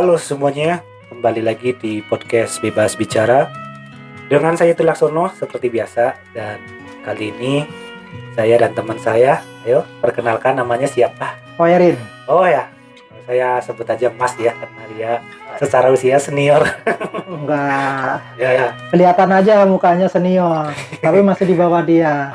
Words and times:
Halo 0.00 0.16
semuanya, 0.16 0.80
kembali 1.12 1.44
lagi 1.44 1.76
di 1.76 2.00
podcast 2.00 2.56
Bebas 2.64 2.96
Bicara. 2.96 3.52
Dengan 4.32 4.56
saya 4.56 4.72
Tulaksono 4.72 5.28
seperti 5.36 5.68
biasa 5.68 6.16
Dan 6.32 6.56
kali 7.04 7.28
ini 7.36 7.68
saya 8.32 8.56
dan 8.56 8.72
teman 8.72 8.96
saya 8.96 9.44
Ayo 9.60 9.84
perkenalkan 10.00 10.56
namanya 10.56 10.88
siapa? 10.88 11.36
Koyerin. 11.60 12.00
Oh 12.32 12.48
ya, 12.48 12.72
saya 13.28 13.60
sebut 13.60 13.84
aja 13.84 14.08
Mas 14.16 14.32
ya 14.40 14.56
Karena 14.56 14.82
dia 14.88 15.12
secara 15.60 15.92
usia 15.92 16.16
senior. 16.16 16.64
Enggak. 17.36 18.24
Ya 18.40 18.50
ya, 18.56 18.66
kelihatan 18.88 19.28
aja 19.36 19.68
mukanya 19.68 20.08
senior, 20.08 20.72
tapi 21.04 21.20
masih 21.20 21.44
di 21.44 21.52
bawah 21.60 21.84
dia. 21.84 22.32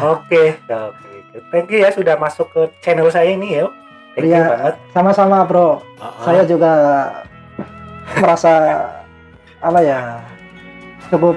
oke 0.00 0.56
oke. 0.64 1.12
Thank 1.52 1.68
you 1.68 1.84
ya 1.84 1.92
sudah 1.92 2.16
masuk 2.16 2.48
ke 2.48 2.72
channel 2.80 3.12
saya 3.12 3.36
ini 3.36 3.60
ya 3.60 3.68
Thank 4.16 4.26
you 4.26 4.32
Iya. 4.32 4.44
banget 4.48 4.74
Sama-sama, 4.90 5.44
Bro. 5.44 5.60
Uh-uh. 5.60 6.24
Saya 6.24 6.42
juga 6.42 6.72
merasa 8.16 8.52
apa 9.58 9.80
ya? 9.80 10.00
Cukup 11.06 11.36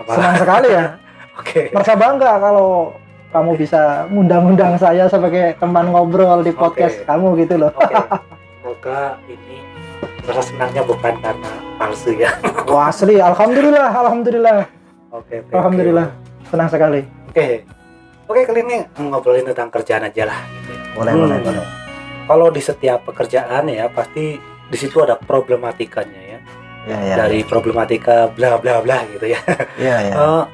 Apa? 0.00 0.10
senang 0.14 0.36
sekali 0.36 0.68
ya. 0.70 0.86
Oke 1.38 1.68
Merasa 1.68 1.92
bangga 1.92 2.32
kalau 2.38 2.94
kamu 3.28 3.50
bisa 3.58 3.82
ngundang-undang 4.08 4.78
saya 4.78 5.04
sebagai 5.04 5.58
teman 5.58 5.90
ngobrol 5.90 6.40
di 6.40 6.50
podcast 6.50 7.02
Oke. 7.02 7.06
kamu 7.06 7.26
gitu 7.42 7.54
loh. 7.58 7.70
Oke, 7.74 7.92
semoga 8.56 8.98
ini 9.26 9.60
rasa 10.24 10.42
senangnya 10.42 10.82
bukan 10.82 11.14
karena 11.20 11.50
palsu 11.76 12.10
ya. 12.14 12.30
Wah, 12.72 12.88
asli. 12.88 13.18
Alhamdulillah, 13.18 13.90
alhamdulillah. 13.90 14.64
Oke, 15.12 15.38
you. 15.38 15.52
Alhamdulillah. 15.52 16.06
Senang 16.46 16.70
sekali. 16.70 17.02
Oke, 17.28 17.66
oke 18.24 18.40
kali 18.42 18.60
ini 18.62 18.76
ngobrolin 18.96 19.44
tentang 19.44 19.68
kerjaan 19.68 20.06
aja 20.06 20.24
lah. 20.24 20.38
Gitu 20.40 20.70
ya. 20.72 20.80
Boleh, 20.94 21.12
Hmm. 21.12 21.20
boleh, 21.20 21.38
boleh. 21.42 21.85
Kalau 22.26 22.50
di 22.50 22.58
setiap 22.58 23.06
pekerjaan 23.06 23.70
ya 23.70 23.86
pasti 23.88 24.36
di 24.66 24.76
situ 24.76 24.98
ada 25.00 25.14
problematikanya 25.14 26.22
ya. 26.22 26.38
Ya, 26.86 26.98
ya. 27.02 27.14
Dari 27.26 27.42
problematika 27.42 28.30
bla 28.30 28.58
bla 28.58 28.82
bla 28.82 29.02
gitu 29.10 29.26
ya. 29.30 29.40
Ya, 29.78 29.96
ya. 30.02 30.14
Eh, 30.22 30.44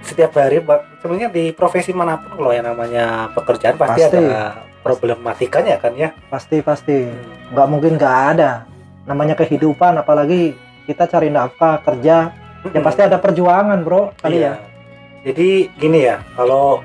setiap 0.00 0.32
hari 0.32 0.64
sebenarnya 1.02 1.28
di 1.28 1.52
profesi 1.52 1.92
mana 1.92 2.16
pun 2.16 2.40
kalau 2.40 2.50
yang 2.56 2.64
namanya 2.64 3.28
pekerjaan 3.36 3.76
pasti, 3.76 4.00
Pasti. 4.00 4.16
ada 4.16 4.64
problematikanya 4.80 5.76
kan 5.76 5.92
ya. 5.92 6.14
Pasti, 6.32 6.64
pasti. 6.64 7.04
Hmm. 7.04 7.52
nggak 7.52 7.66
mungkin 7.68 7.92
nggak 7.98 8.18
ada 8.32 8.64
namanya 9.04 9.34
kehidupan 9.34 9.98
apalagi 9.98 10.54
kita 10.86 11.10
cari 11.10 11.28
nafkah 11.28 11.82
kerja 11.82 12.30
ya 12.70 12.80
pasti 12.80 13.00
ada 13.02 13.18
perjuangan 13.18 13.82
bro 13.82 14.14
kali 14.22 14.38
Iya. 14.38 14.54
ya 14.54 14.54
Jadi 15.20 15.48
gini 15.76 16.00
ya, 16.06 16.22
kalau 16.32 16.80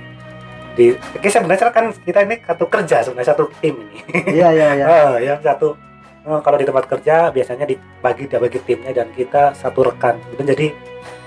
di 0.75 0.91
oke 0.91 1.25
sebenarnya 1.25 1.71
kan 1.71 1.89
kita 1.95 2.19
ini 2.21 2.35
satu 2.37 2.67
kerja 2.67 2.99
sebenarnya 3.01 3.29
satu 3.31 3.47
tim 3.57 3.79
ini. 3.79 3.99
iya 4.29 4.51
iya 4.51 4.67
iya 4.73 4.85
Ah, 4.85 5.15
yang 5.27 5.39
satu 5.39 5.73
eh, 6.21 6.39
kalau 6.39 6.55
di 6.55 6.63
tempat 6.63 6.85
kerja 6.85 7.15
biasanya 7.29 7.63
dibagi 7.63 8.27
dibagi 8.27 8.59
timnya 8.61 8.91
dan 8.93 9.07
kita 9.09 9.51
satu 9.53 9.81
rekan. 9.83 10.19
Gitu. 10.29 10.43
Jadi 10.45 10.67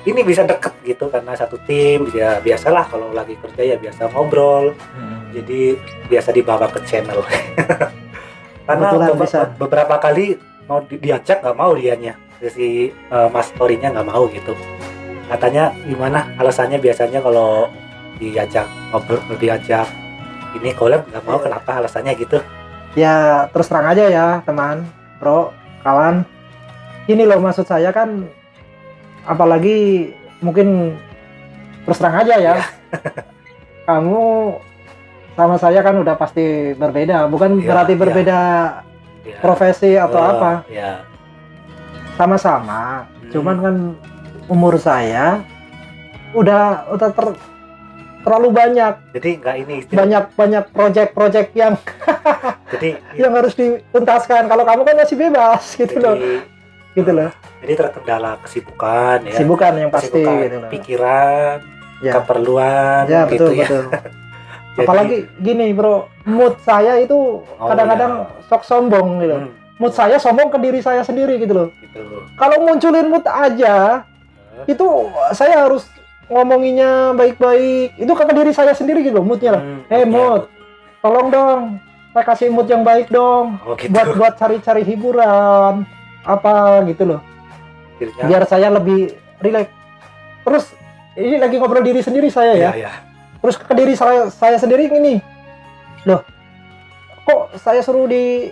ini 0.04 0.20
bisa 0.22 0.40
deket 0.42 0.72
gitu 0.82 1.08
karena 1.08 1.32
satu 1.32 1.56
tim 1.60 2.08
ya 2.10 2.38
biasalah 2.38 2.86
kalau 2.86 3.10
lagi 3.10 3.34
kerja 3.36 3.62
ya 3.64 3.76
biasa 3.76 4.08
ngobrol. 4.08 4.76
Hmm. 4.92 5.28
Jadi 5.30 5.76
biasa 6.06 6.28
dibawa 6.30 6.68
ke 6.68 6.80
channel. 6.82 7.24
karena 8.64 8.84
Kebetulan 8.86 9.08
beba- 9.10 9.22
bisa. 9.22 9.40
beberapa 9.54 9.94
kali 9.98 10.36
mau 10.64 10.80
di- 10.82 10.98
diajak 10.98 11.40
nggak 11.40 11.56
mau 11.56 11.72
dianya 11.72 12.12
si 12.38 12.68
eh, 12.90 13.28
mas 13.28 13.48
story-nya 13.48 13.90
nggak 13.90 14.04
mau 14.06 14.28
gitu 14.28 14.52
katanya 15.26 15.72
gimana 15.82 16.28
alasannya 16.36 16.76
biasanya 16.76 17.18
kalau 17.18 17.68
diajak 18.18 18.66
ngobrol 18.90 19.22
diajak 19.36 19.86
ini 20.54 20.74
collab 20.74 21.06
nggak 21.06 21.22
mau 21.22 21.38
kenapa 21.38 21.78
alasannya 21.78 22.12
gitu 22.14 22.38
ya 22.92 23.46
terus 23.48 23.68
terang 23.68 23.86
aja 23.86 24.04
ya 24.06 24.26
teman 24.42 24.82
bro 25.16 25.54
kawan 25.80 26.26
ini 27.06 27.22
loh 27.22 27.38
maksud 27.38 27.64
saya 27.64 27.88
kan 27.88 28.26
apalagi 29.24 30.10
mungkin 30.40 30.96
terus 31.84 31.98
terang 31.98 32.18
aja 32.18 32.34
ya 32.34 32.54
Iya. 32.54 32.56
kamu 33.88 34.20
sama 35.32 35.56
saya 35.56 35.80
kan 35.80 35.96
udah 35.96 36.16
pasti 36.16 36.74
berbeda 36.74 37.24
bukan 37.26 37.56
Iya, 37.56 37.64
berarti 37.64 37.92
iya. 37.94 38.00
berbeda 38.00 38.38
ya. 39.22 39.38
profesi 39.38 39.94
atau 39.94 40.18
Eh, 40.18 40.28
apa 40.28 40.52
ya 40.66 40.92
sama-sama 42.14 43.04
Hmm. 43.04 43.30
cuman 43.30 43.56
kan 43.60 43.76
umur 44.48 44.74
saya 44.76 45.38
udah 46.32 46.88
udah 46.90 47.08
ter- 47.10 47.40
terlalu 48.28 48.48
banyak. 48.52 48.92
Jadi 49.10 49.30
nggak 49.40 49.56
ini 49.58 49.74
istilah- 49.80 49.96
banyak 49.96 50.24
banyak 50.34 50.64
project-project 50.68 51.50
yang 51.54 51.74
jadi 52.72 52.90
yang 53.20 53.32
harus 53.32 53.54
dituntaskan. 53.54 54.44
Kalau 54.44 54.62
kamu 54.62 54.82
kan 54.82 54.94
masih 54.98 55.16
bebas 55.16 55.62
gitu 55.80 55.96
loh. 55.96 56.14
Jadi, 56.14 56.36
gitu 56.94 57.10
loh. 57.10 57.30
jadi 57.58 57.72
terkendala 57.74 58.36
kesibukan 58.40 59.18
ya. 59.24 59.34
Sibukan 59.34 59.72
yang 59.74 59.88
pasti 59.88 60.12
Kesibukan, 60.12 60.36
gitu 60.42 60.56
loh. 60.58 60.68
pikiran 60.68 61.56
ya. 62.00 62.12
keperluan 62.12 63.02
ya 63.06 63.20
gitu 63.24 63.32
betul 63.44 63.50
ya. 63.50 63.60
betul. 63.64 63.82
Jadi- 63.88 64.16
apalagi 64.78 65.16
gini 65.38 65.66
bro 65.72 65.94
mood 66.24 66.54
saya 66.60 66.98
itu 66.98 67.42
Oh, 67.42 67.66
kadang-kadang 67.66 68.12
sok 68.44 68.62
sombong 68.62 69.18
gitu 69.18 69.34
Hmm, 69.36 69.50
mood 69.76 69.90
saya 69.90 70.16
sombong 70.16 70.48
ke 70.48 70.58
diri 70.58 70.78
saya 70.78 71.02
sendiri 71.02 71.34
gitu 71.36 71.50
loh. 71.50 71.68
Gitu. 71.76 71.98
Kalau 72.34 72.62
munculin 72.62 73.08
mood 73.08 73.24
aja 73.24 74.02
itu 74.64 74.86
saya 75.32 75.66
harus 75.66 75.86
ngomonginnya 76.28 77.12
baik-baik. 77.16 77.96
Itu 77.98 78.12
ke 78.12 78.24
diri 78.32 78.52
saya 78.52 78.72
sendiri 78.72 79.04
gitu 79.04 79.20
moodnya 79.20 79.58
lah. 79.58 79.62
Hmm, 79.64 79.80
Eh, 79.88 80.04
ya, 80.04 80.06
mood. 80.06 80.42
tolong 81.00 81.28
dong 81.32 81.60
saya 82.12 82.24
kasih 82.24 82.48
mood 82.50 82.68
yang 82.68 82.82
baik 82.84 83.08
dong. 83.08 83.60
Oh 83.64 83.74
gitu. 83.76 83.92
Buat 83.92 84.08
buat 84.16 84.34
cari-cari 84.36 84.82
hiburan 84.84 85.84
apa 86.24 86.84
gitu 86.88 87.04
loh. 87.04 87.20
Akhirnya, 87.98 88.24
biar 88.30 88.42
saya 88.46 88.68
lebih 88.70 89.16
rileks 89.42 89.72
terus 90.46 90.70
ini 91.18 91.36
lagi 91.36 91.58
ngobrol 91.58 91.82
diri 91.82 92.00
sendiri 92.00 92.30
saya 92.30 92.54
ya. 92.54 92.70
Ya, 92.72 92.88
ya. 92.88 92.92
terus 93.42 93.58
ke 93.58 93.74
diri 93.74 93.94
saya 93.98 94.30
saya 94.30 94.56
sendiri 94.56 94.86
ini. 94.86 95.18
Loh 96.06 96.22
kok 97.28 97.60
saya 97.60 97.84
suruh 97.84 98.08
di 98.08 98.48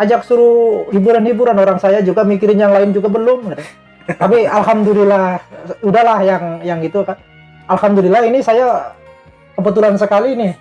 ajak 0.00 0.24
suruh 0.24 0.88
hiburan-hiburan? 0.88 1.52
Orang 1.60 1.76
saya 1.76 2.00
juga 2.00 2.24
mikirin 2.24 2.56
yang 2.56 2.72
lain 2.72 2.96
juga 2.96 3.12
belum. 3.12 3.52
gitu. 3.52 3.62
Tapi 4.08 4.46
alhamdulillah 4.46 5.42
udahlah 5.80 6.18
yang 6.20 6.44
yang 6.62 6.80
itu 6.80 7.02
kan 7.02 7.18
alhamdulillah 7.66 8.22
ini 8.22 8.38
saya 8.38 8.94
kebetulan 9.52 9.94
sekali 9.94 10.34
nih 10.34 10.52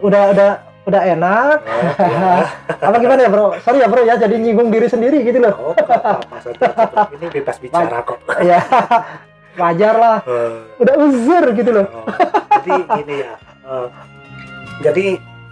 udah 0.00 0.22
udah 0.30 0.50
udah 0.84 1.02
enak 1.06 1.56
Oh, 1.64 1.96
ya. 1.96 2.44
apa 2.86 2.96
gimana 2.98 3.20
ya 3.20 3.30
bro 3.30 3.56
sorry 3.58 3.78
ya 3.78 3.88
bro 3.88 4.02
ya 4.02 4.14
jadi 4.16 4.34
nyinggung 4.34 4.68
diri 4.68 4.84
sendiri 4.84 5.22
gitu 5.22 5.38
loh 5.38 5.54
Oh. 5.56 5.72
Ini 7.10 7.26
bebas 7.30 7.56
bicara 7.56 8.02
kok. 8.02 8.18
ya 8.44 8.60
wajar 9.54 9.94
lah 9.94 10.16
Eh, 10.20 10.50
udah 10.76 10.94
uzur 11.00 11.44
gitu 11.52 11.70
loh 11.70 11.86
oh. 11.88 12.04
Jadi 12.58 12.72
gini 12.92 13.14
ya. 13.22 13.32
eh, 13.64 13.86
jadi 14.82 15.06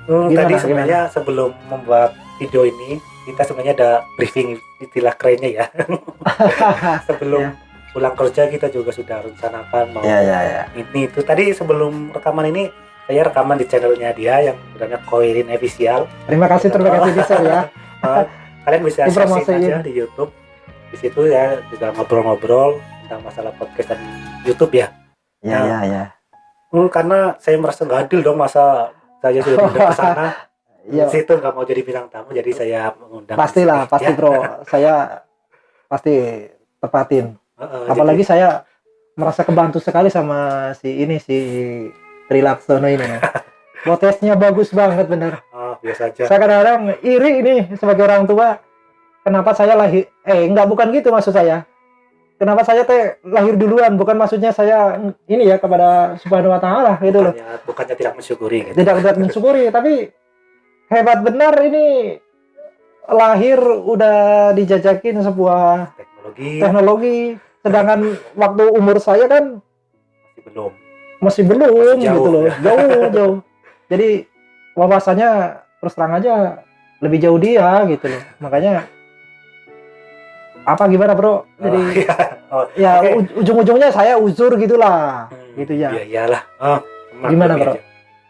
hmm, 0.05 0.27
Gimana, 0.28 0.41
tadi 0.43 0.55
sebenarnya 0.59 1.00
sebelum 1.09 1.50
membuat 1.66 2.11
video 2.37 2.66
ini 2.66 2.99
kita 3.25 3.43
sebenarnya 3.43 3.75
ada 3.75 3.91
briefing 4.15 4.49
istilah 4.78 5.12
kerennya 5.12 5.50
ya. 5.53 5.66
sebelum 7.09 7.43
Ya. 7.43 7.50
pulang 7.93 8.15
kerja 8.15 8.49
kita 8.49 8.66
juga 8.66 8.88
sudah 8.88 9.21
rencanakan 9.21 9.84
mau 9.91 10.00
ya 10.00 10.19
ya 10.19 10.38
ya 10.41 10.62
ini 10.72 11.06
itu 11.06 11.21
tadi 11.21 11.53
sebelum 11.53 12.09
rekaman 12.11 12.49
ini 12.49 12.72
saya 13.05 13.22
rekaman 13.22 13.55
di 13.55 13.66
channelnya 13.66 14.11
dia 14.11 14.41
yang 14.43 14.56
namanya 14.72 14.97
Koirin 15.05 15.49
Official. 15.49 16.09
terima 16.25 16.47
kasih 16.47 16.69
terima 16.69 16.88
kasih 16.91 17.12
bisa 17.19 17.34
ya 17.38 17.61
Eh, 18.03 18.25
kalian 18.65 18.82
bisa 18.82 19.00
Dipromosiin. 19.05 19.62
aja 19.62 19.79
di 19.79 19.93
YouTube. 19.93 20.35
Di 20.88 20.96
situ 20.99 21.23
ya 21.25 21.55
juga 21.69 21.93
ngobrol-ngobrol 21.93 22.76
tentang 23.05 23.23
masalah 23.23 23.52
podcast 23.52 23.93
dan 23.93 24.00
YouTube 24.43 24.73
ya. 24.73 24.91
ya 25.41 25.58
ya 25.62 25.79
ya 25.85 26.05
Hmm, 26.69 26.88
karena 26.88 27.37
saya 27.37 27.61
merasa 27.61 27.85
nggak 27.85 28.08
adil 28.08 28.25
dong 28.25 28.41
masa 28.41 28.88
saya 29.19 29.38
sudah 29.38 29.58
pindah 29.62 29.82
ke 29.85 29.96
sana. 30.00 30.26
Iya. 30.82 31.06
Situ 31.06 31.38
nggak 31.38 31.52
mau 31.55 31.62
jadi 31.62 31.82
bintang 31.87 32.11
tamu, 32.11 32.34
jadi 32.34 32.50
saya 32.50 32.81
mengundang. 32.99 33.38
pastilah 33.38 33.87
pasti 33.87 34.11
ya. 34.11 34.19
bro 34.19 34.34
saya 34.73 34.94
pasti 35.87 36.14
tepatin 36.82 37.38
Heeh, 37.55 37.84
apalagi 37.87 38.25
saya 38.26 38.67
merasa 39.14 39.46
kebantu 39.46 39.79
sekali 39.79 40.11
sama 40.11 40.73
si 40.75 41.05
ini 41.05 41.23
si 41.23 41.38
Trilaksono 42.26 42.88
ini 42.90 43.06
protesnya 43.87 44.34
bagus 44.34 44.73
banget 44.75 45.06
bener 45.06 45.38
jadi, 45.38 45.55
oh, 45.55 45.75
biasa 45.79 46.02
aja. 46.11 46.23
saya 46.26 46.38
kadang-kadang 46.40 46.81
iri 47.05 47.31
ini 47.44 47.55
sebagai 47.79 48.02
orang 48.08 48.25
tua 48.26 48.58
kenapa 49.23 49.55
saya 49.55 49.79
lahir 49.79 50.08
eh 50.26 50.49
enggak 50.49 50.67
bukan 50.67 50.90
gitu 50.96 51.12
maksud 51.12 51.37
saya 51.37 51.62
kenapa 52.40 52.67
saya 52.67 52.82
teh 52.82 53.23
lahir 53.23 53.55
duluan 53.55 53.94
bukan 53.94 54.19
maksudnya 54.19 54.50
saya 54.50 54.99
ini 55.31 55.46
ya 55.46 55.62
kepada 55.62 56.19
subhanahu 56.19 56.50
wa 56.50 56.58
ta'ala 56.58 56.99
gitu 57.05 57.20
loh 57.23 57.34
Bukannya, 57.37 57.62
bukannya 57.69 57.94
tidak 57.94 58.14
mensyukuri 58.19 58.58
gitu. 58.67 58.76
tidak 58.82 58.94
tidak 58.99 59.14
mensyukuri 59.20 59.64
tapi 59.70 59.93
hebat 60.93 61.19
benar 61.21 61.55
ini 61.59 62.21
lahir 63.05 63.59
udah 63.59 64.19
dijajakin 64.53 65.19
sebuah 65.19 65.91
Teknologi 65.97 66.53
teknologi 66.59 67.19
sedangkan 67.59 68.00
waktu 68.35 68.65
umur 68.71 68.97
saya 68.99 69.27
kan 69.27 69.59
masih 70.29 70.43
belum. 70.47 70.73
masih 71.19 71.43
belum 71.44 71.71
Masih 71.73 71.99
jauh, 72.00 72.15
gitu 72.15 72.29
loh 72.29 72.43
ya. 72.43 72.53
jauh 72.61 72.89
jauh 73.17 73.37
jadi 73.87 74.09
wawasannya 74.73 75.31
terus 75.79 75.93
terang 75.93 76.15
aja 76.15 76.35
lebih 76.99 77.19
jauh 77.19 77.37
dia 77.37 77.67
gitu 77.87 78.06
loh 78.06 78.23
makanya 78.39 78.87
apa 80.62 80.87
gimana 80.87 81.12
bro 81.12 81.43
jadi 81.59 81.79
Oh, 81.79 81.91
iya. 81.97 82.15
Oh, 82.53 82.65
ya 82.77 82.93
oke. 83.00 83.11
uj- 83.17 83.35
ujung-ujungnya 83.35 83.89
saya 83.89 84.15
uzur 84.15 84.55
gitulah 84.55 85.27
Hmm, 85.27 85.56
gitu 85.56 85.73
ya. 85.75 85.89
Iya 85.91 86.05
iyalah. 86.05 86.43
Oh, 86.59 86.79
Gimana, 87.25 87.56
Bro? 87.56 87.73
aja. 87.73 87.81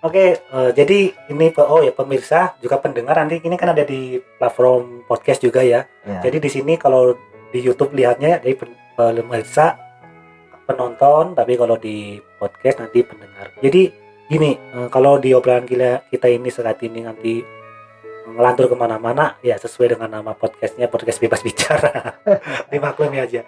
Oke, 0.03 0.35
eh, 0.35 0.71
jadi 0.75 1.15
ini 1.31 1.55
oh 1.63 1.79
ya 1.79 1.95
pemirsa 1.95 2.59
juga 2.59 2.83
pendengar 2.83 3.15
nanti 3.23 3.39
ini 3.39 3.55
kan 3.55 3.71
ada 3.71 3.87
di 3.87 4.19
platform 4.19 5.07
podcast 5.07 5.39
juga 5.39 5.63
ya. 5.63 5.87
Ya. 6.03 6.19
Jadi 6.27 6.43
di 6.43 6.51
sini 6.51 6.75
kalau 6.75 7.15
di 7.55 7.63
YouTube 7.63 7.95
lihatnya 7.95 8.43
jadi 8.43 8.59
pen- 8.59 8.75
pemirsa 8.99 9.79
penonton, 10.67 11.39
tapi 11.39 11.55
kalau 11.55 11.79
di 11.79 12.19
podcast 12.39 12.83
nanti 12.83 13.07
pendengar. 13.07 13.55
Jadi 13.63 13.95
gini, 14.27 14.59
eh, 14.59 14.89
kalau 14.91 15.23
di 15.23 15.31
obrolan 15.39 15.71
kita, 15.71 16.03
kita 16.11 16.27
ini 16.27 16.51
saat 16.51 16.83
ini 16.83 17.07
nanti 17.07 17.39
ngelantur 18.27 18.71
ke 18.71 18.77
mana-mana, 18.79 19.39
ya 19.39 19.55
sesuai 19.55 19.95
dengan 19.99 20.19
nama 20.19 20.35
podcastnya 20.35 20.91
podcast 20.91 21.23
bebas 21.23 21.47
bicara. 21.47 22.19
Dimaklumi 22.75 23.23
aja. 23.23 23.47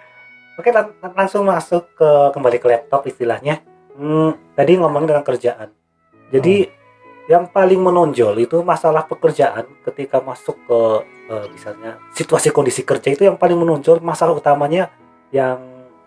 Oke, 0.55 0.71
lang- 0.71 0.95
langsung 1.03 1.43
masuk 1.47 1.91
ke 1.99 2.09
kembali 2.31 2.57
ke 2.63 2.67
laptop 2.71 3.03
istilahnya. 3.11 3.59
Hmm, 3.95 4.35
tadi 4.55 4.79
ngomongin 4.79 5.11
tentang 5.11 5.27
kerjaan. 5.27 5.69
Jadi 6.27 6.67
yang 7.25 7.45
paling 7.47 7.77
menonjol 7.77 8.37
itu 8.37 8.61
masalah 8.61 9.01
pekerjaan 9.03 9.65
ketika 9.81 10.19
masuk 10.19 10.57
ke 10.61 10.79
eh, 11.27 11.45
misalnya 11.49 11.97
situasi 12.11 12.49
kondisi 12.49 12.81
kerja 12.81 13.09
itu 13.09 13.23
yang 13.23 13.33
paling 13.33 13.57
menonjol 13.57 13.97
masalah 13.97 14.31
utamanya 14.31 14.93
yang 15.29 15.57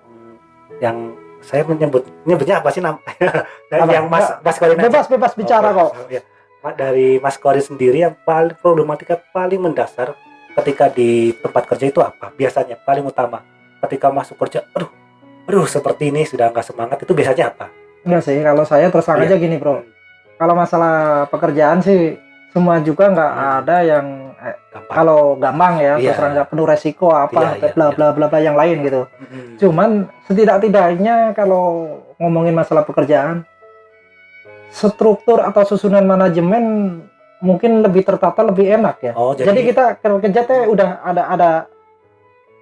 hmm, 0.07 0.35
yang 0.79 0.97
saya 1.41 1.63
menyebut 1.63 2.07
nyebutnya 2.23 2.59
apa 2.59 2.71
sih 2.71 2.79
nam 2.79 3.03
Apa? 3.71 3.91
yang 3.91 4.07
Mas 4.07 4.31
Mas 4.39 4.59
Korin 4.59 4.75
aja. 4.75 4.87
bebas 4.87 5.07
bebas 5.07 5.33
bicara 5.35 5.71
Oh, 5.71 5.91
kok 5.91 6.07
ya. 6.09 6.23
Dari 6.69 7.19
Mas 7.19 7.35
Korin 7.35 7.63
sendiri 7.63 7.99
yang 7.99 8.15
paling 8.19 8.55
problematika 8.57 9.19
paling 9.33 9.59
mendasar 9.59 10.15
ketika 10.55 10.87
di 10.87 11.31
tempat 11.35 11.67
kerja 11.67 11.87
itu 11.89 11.99
apa? 11.99 12.31
Biasanya 12.31 12.79
paling 12.79 13.03
utama 13.03 13.43
ketika 13.79 14.11
masuk 14.11 14.35
kerja, 14.37 14.67
aduh, 14.73 14.91
aduh 15.47 15.63
seperti 15.65 16.11
ini 16.11 16.23
sudah 16.23 16.51
nggak 16.51 16.63
semangat 16.65 16.99
itu 16.99 17.11
biasanya 17.11 17.45
apa? 17.49 17.67
enggak 18.01 18.23
sih 18.23 18.39
kalau 18.39 18.63
saya 18.63 18.87
terus 18.89 19.03
terang 19.03 19.19
Iya. 19.21 19.29
aja 19.29 19.37
gini 19.37 19.57
bro 19.57 19.83
kalau 20.39 20.55
masalah 20.55 20.95
pekerjaan 21.27 21.83
sih 21.83 22.17
semua 22.49 22.81
juga 22.81 23.11
nggak 23.11 23.33
Hmm. 23.35 23.59
ada 23.61 23.77
yang 23.83 24.07
eh, 24.39 24.57
Gampang. 24.73 24.89
kalau 24.89 25.21
gampang 25.37 25.75
ya 25.77 25.95
Iya. 25.97 26.15
terus 26.15 26.31
nggak 26.33 26.49
penuh 26.49 26.65
resiko 26.65 27.09
apa 27.11 27.35
Iya, 27.37 27.51
iya, 27.61 27.71
bla 27.75 27.87
iya. 27.87 27.95
bla 27.95 28.07
bla 28.15 28.27
bla 28.27 28.39
yang 28.39 28.55
lain 28.55 28.77
gitu 28.81 29.03
Mm-mm. 29.05 29.59
cuman 29.59 29.91
setidak-tidaknya 30.25 31.17
kalau 31.33 31.65
ngomongin 32.17 32.55
masalah 32.55 32.83
pekerjaan 32.83 33.43
struktur 34.71 35.41
atau 35.41 35.65
susunan 35.65 36.05
manajemen 36.05 36.99
mungkin 37.39 37.81
lebih 37.81 38.03
tertata 38.03 38.43
lebih 38.43 38.67
enak 38.71 38.97
ya 39.01 39.13
Oh, 39.13 39.33
jadi, 39.33 39.49
jadi, 39.49 39.61
kita 39.67 39.85
kalau 39.99 40.19
kerja 40.19 40.41
teh 40.43 40.67
udah 40.67 41.03
ada 41.03 41.23
ada 41.29 41.51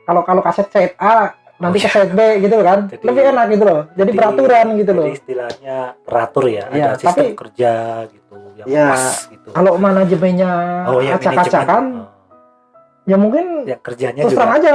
kalau 0.05 0.23
kalau 0.23 0.40
kaset 0.40 0.69
set 0.69 0.93
A 0.96 1.32
nanti 1.56 1.79
ke 1.81 2.00
B 2.11 2.20
gitu 2.41 2.56
kan? 2.61 2.79
Jadi- 2.87 3.05
lebih 3.05 3.23
enak 3.26 3.47
gitu 3.49 3.64
loh. 3.64 3.81
Jadi, 3.91 3.97
Jadi- 3.97 4.19
peraturan 4.19 4.67
gitu 4.76 4.93
loh. 4.93 5.05
jadi 5.05 5.14
istilahnya 5.14 5.76
teratur 6.05 6.44
ya, 6.47 6.64
Iya, 6.69 6.85
ada 6.87 6.97
sistem 6.97 7.25
tapi- 7.25 7.35
kerja 7.35 7.73
gitu 8.06 8.37
yang 8.56 8.67
Iya, 8.69 8.87
pas 8.91 9.05
gitu. 9.26 9.49
kalau 9.50 9.73
manajemennya 9.76 10.50
oh 10.87 11.00
ya 11.00 11.12
acak-acakan 11.17 11.85
manajemen. 11.85 13.05
ya 13.05 13.17
mungkin 13.17 13.44
Oh, 13.62 13.69
ya 13.69 13.76
kerjanya 13.79 14.20
terus 14.20 14.32
juga. 14.32 14.41
terang 14.43 14.55
aja 14.55 14.75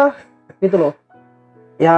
gitu 0.57 0.75
loh. 0.78 0.94
Ya 1.78 1.95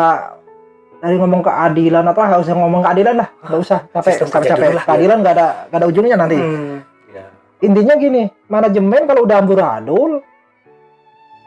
dari 0.99 1.15
ngomong 1.15 1.41
keadilan 1.41 2.03
apa 2.05 2.21
nggak 2.25 2.41
usah 2.41 2.53
ngomong 2.53 2.81
keadilan 2.81 3.15
lah. 3.19 3.29
Nggak 3.43 3.59
usah 3.59 3.79
capek 3.89 4.13
capek. 4.23 4.49
capek 4.49 4.69
keadilan 4.83 5.17
nggak 5.19 5.33
ada 5.33 5.47
nggak 5.67 5.79
ada 5.79 5.87
ujungnya 5.87 6.15
nanti. 6.15 6.37
Hmm, 6.39 6.79
ya. 7.11 7.25
intinya 7.61 7.95
gini 7.95 8.23
manajemen 8.47 9.01
kalau 9.03 9.23
udah 9.23 9.37
amburadul 9.37 10.11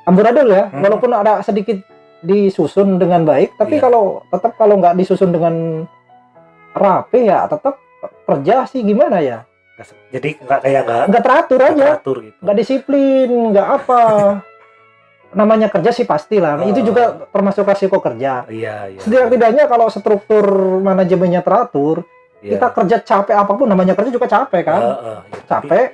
amburadul 0.05 0.49
ya 0.49 0.65
Hmm. 0.69 0.81
walaupun 0.81 1.11
ada 1.11 1.41
sedikit 1.43 1.81
disusun 2.27 2.99
dengan 2.99 3.23
baik 3.23 3.55
tapi 3.55 3.79
Iya. 3.79 3.83
kalau 3.83 4.05
tetap 4.27 4.53
kalau 4.55 4.75
nggak 4.77 4.95
disusun 4.95 5.31
dengan 5.31 5.87
rapi 6.73 7.25
ya 7.25 7.47
tetap 7.47 7.79
kerja 8.23 8.67
sih 8.67 8.83
gimana 8.83 9.19
ya 9.19 9.47
jadi 10.09 10.37
nggak 10.39 10.61
kayak 10.61 10.83
nggak 10.85 11.03
nggak 11.07 11.23
teratur 11.23 11.59
nggak 11.59 11.73
aja 11.73 11.85
teratur 11.93 12.17
gitu. 12.23 12.39
nggak 12.39 12.57
disiplin 12.57 13.29
nggak 13.53 13.69
apa 13.75 14.01
namanya 15.39 15.69
kerja 15.69 15.91
sih 15.91 16.05
pastilah 16.05 16.65
itu 16.65 16.81
Oh. 16.81 16.87
juga 16.87 17.05
termasuk 17.29 17.63
resiko 17.63 17.99
kerja 17.99 18.47
Iya, 18.47 18.77
iya. 18.89 18.99
setidak-tidaknya 18.99 19.65
kalau 19.67 19.87
struktur 19.87 20.47
manajemennya 20.81 21.41
teratur 21.41 22.07
Iya. 22.39 22.57
kita 22.57 22.67
kerja 22.73 22.97
capek 23.01 23.37
apa 23.37 23.53
pun 23.53 23.67
namanya 23.67 23.93
kerja 23.93 24.09
juga 24.09 24.27
capek 24.27 24.63
kan 24.63 24.81
Heeh, 24.81 25.19
iya. 25.25 25.41
Tapi 25.45 25.49
capek 25.69 25.87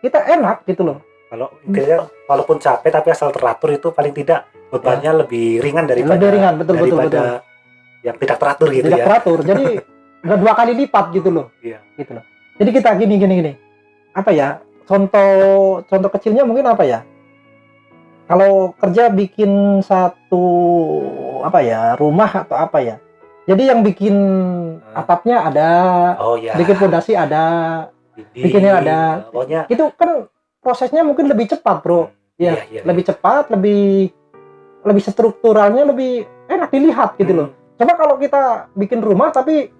kita 0.00 0.18
enak 0.30 0.56
gitu 0.64 0.82
loh 0.84 0.98
Kalau 1.28 1.52
intinya 1.62 1.98
walaupun 2.24 2.56
capek 2.56 2.88
tapi 2.90 3.08
asal 3.10 3.28
teratur 3.30 3.68
itu 3.70 3.88
paling 3.90 4.12
tidak 4.12 4.48
bebannya 4.68 5.12
lebih 5.24 5.60
ringan 5.60 5.84
daripada 5.84 6.14
Lebih 6.16 6.30
ringan, 6.30 6.54
betul, 6.56 6.74
betul, 6.76 6.98
daripada 6.98 7.22
yang 8.00 8.16
tidak 8.16 8.36
teratur 8.36 8.68
gitu 8.70 8.84
tidak 8.84 9.00
ya. 9.00 9.06
teratur 9.06 9.38
jadi 9.42 9.64
nggak 10.24 10.38
dua 10.38 10.52
kali 10.54 10.72
lipat 10.76 11.04
gitu 11.10 11.28
loh 11.30 11.46
Iya. 11.58 11.78
gitu 11.94 12.10
loh 12.14 12.24
jadi 12.56 12.70
kita 12.72 12.88
gini 12.96 13.14
gini 13.16 13.34
gini 13.36 13.52
apa 14.12 14.30
ya 14.30 14.48
contoh 14.84 15.32
contoh 15.84 16.10
kecilnya 16.10 16.42
mungkin 16.42 16.66
apa 16.66 16.82
ya 16.82 17.00
kalau 18.24 18.76
kerja 18.76 19.08
bikin 19.08 19.80
satu 19.80 20.44
apa 21.40 21.58
ya 21.60 21.96
rumah 21.96 22.28
atau 22.28 22.54
apa 22.54 22.78
ya 22.78 22.96
jadi 23.48 23.72
yang 23.72 23.80
bikin 23.80 24.14
Hmm. 24.78 24.92
atapnya 24.94 25.36
ada 25.42 25.70
Oh 26.20 26.36
ya. 26.36 26.52
bikin 26.52 26.76
fondasi 26.76 27.16
ada 27.16 27.44
bikinnya 28.34 28.72
ada. 28.76 28.98
Pokoknya 29.30 29.64
itu 29.66 29.84
kan 29.94 30.28
prosesnya 30.58 31.00
mungkin 31.00 31.24
lebih 31.26 31.48
cepat 31.48 31.80
bro 31.80 32.12
Iya, 32.36 32.52
iya, 32.52 32.62
iya. 32.70 32.82
lebih 32.84 33.02
cepat 33.04 33.48
lebih 33.48 34.12
lebih 34.86 35.02
strukturalnya 35.02 35.82
lebih 35.88 36.26
enak 36.46 36.68
dilihat 36.70 37.14
gitu 37.18 37.32
loh 37.34 37.48
coba 37.78 37.92
kalau 37.94 38.14
kita 38.18 38.42
bikin 38.74 38.98
rumah 39.02 39.30
tapi 39.30 39.70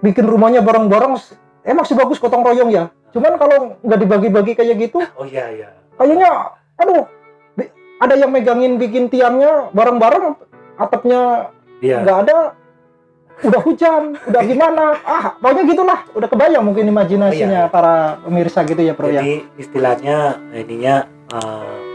bikin 0.00 0.26
rumahnya 0.26 0.60
borong-borong 0.60 1.18
emang 1.64 1.84
sih 1.86 1.96
bagus 1.96 2.20
gotong 2.20 2.44
royong 2.44 2.70
ya 2.70 2.90
cuman 3.10 3.38
kalau 3.38 3.78
nggak 3.80 3.98
dibagi-bagi 4.04 4.52
kayak 4.54 4.76
gitu 4.78 4.98
Oh 5.18 5.26
iya 5.26 5.50
iya. 5.50 5.68
kayaknya 5.96 6.54
aduh 6.78 7.06
ada 8.02 8.14
yang 8.18 8.30
megangin 8.34 8.76
bikin 8.76 9.06
tiangnya 9.06 9.70
bareng-bareng 9.70 10.34
atapnya 10.76 11.50
Iya. 11.82 12.00
nggak 12.00 12.18
ada 12.24 12.36
udah 13.44 13.60
hujan 13.66 14.02
udah 14.24 14.42
gimana 14.50 14.84
ah 15.04 15.36
pokoknya 15.36 15.62
gitulah 15.68 15.98
udah 16.14 16.28
kebayang 16.30 16.64
mungkin 16.64 16.86
imajinasinya 16.88 17.66
Iya, 17.66 17.66
iya. 17.66 17.72
para 17.72 18.18
pemirsa 18.24 18.62
gitu 18.64 18.80
ya 18.80 18.94
bro 18.96 19.10
ya 19.10 19.20
Jadi 19.20 19.34
istilahnya 19.58 20.38
ininya 20.54 21.04
eh, 21.34 21.93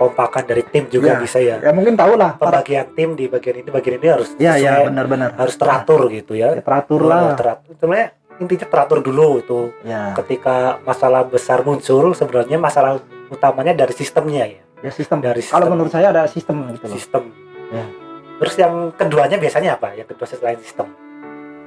kekompakan 0.00 0.48
dari 0.48 0.64
tim 0.64 0.88
juga 0.88 1.12
Iya. 1.12 1.20
bisa 1.20 1.38
ya. 1.38 1.56
ya 1.60 1.70
mungkin 1.70 1.92
tahu 1.92 2.16
lah 2.16 2.32
para 2.34 2.64
Pembagian 2.64 2.88
tim 2.96 3.12
di 3.12 3.28
bagian 3.28 3.60
ini 3.60 3.68
bagian 3.68 3.94
ini 4.00 4.08
harus 4.08 4.28
ya 4.34 4.56
ya 4.56 4.80
benar-benar 4.82 5.36
harus 5.36 5.54
teratur 5.54 6.08
gitu 6.08 6.32
ya. 6.32 6.56
Ya, 6.56 6.64
teratur 6.64 7.04
Oh, 7.04 7.06
lah 7.06 7.36
teratur. 7.36 7.76
Sebenarnya 7.76 8.08
intinya 8.40 8.66
teratur 8.66 8.98
dulu 9.00 9.26
itu. 9.36 9.60
ya 9.84 10.16
Ketika 10.16 10.80
masalah 10.80 11.20
besar 11.22 11.60
muncul 11.60 12.16
sebenarnya 12.16 12.56
masalah 12.56 12.96
utamanya 13.28 13.76
dari 13.76 13.92
sistemnya 13.92 14.48
ya. 14.48 14.62
ya 14.80 14.88
sistem 14.90 15.20
Dari 15.20 15.44
kalau 15.44 15.60
sistem. 15.60 15.70
menurut 15.70 15.92
saya 15.92 16.06
ada 16.08 16.24
sistem 16.24 16.56
gitu 16.72 16.88
loh 16.88 16.96
sistem. 16.96 17.22
Ya. 17.68 17.84
Terus 18.40 18.54
yang 18.56 18.74
keduanya 18.90 19.36
biasanya 19.36 19.76
apa? 19.76 19.92
Yang 19.92 20.16
kedua 20.16 20.26
selain 20.26 20.56
sistem. 20.58 20.88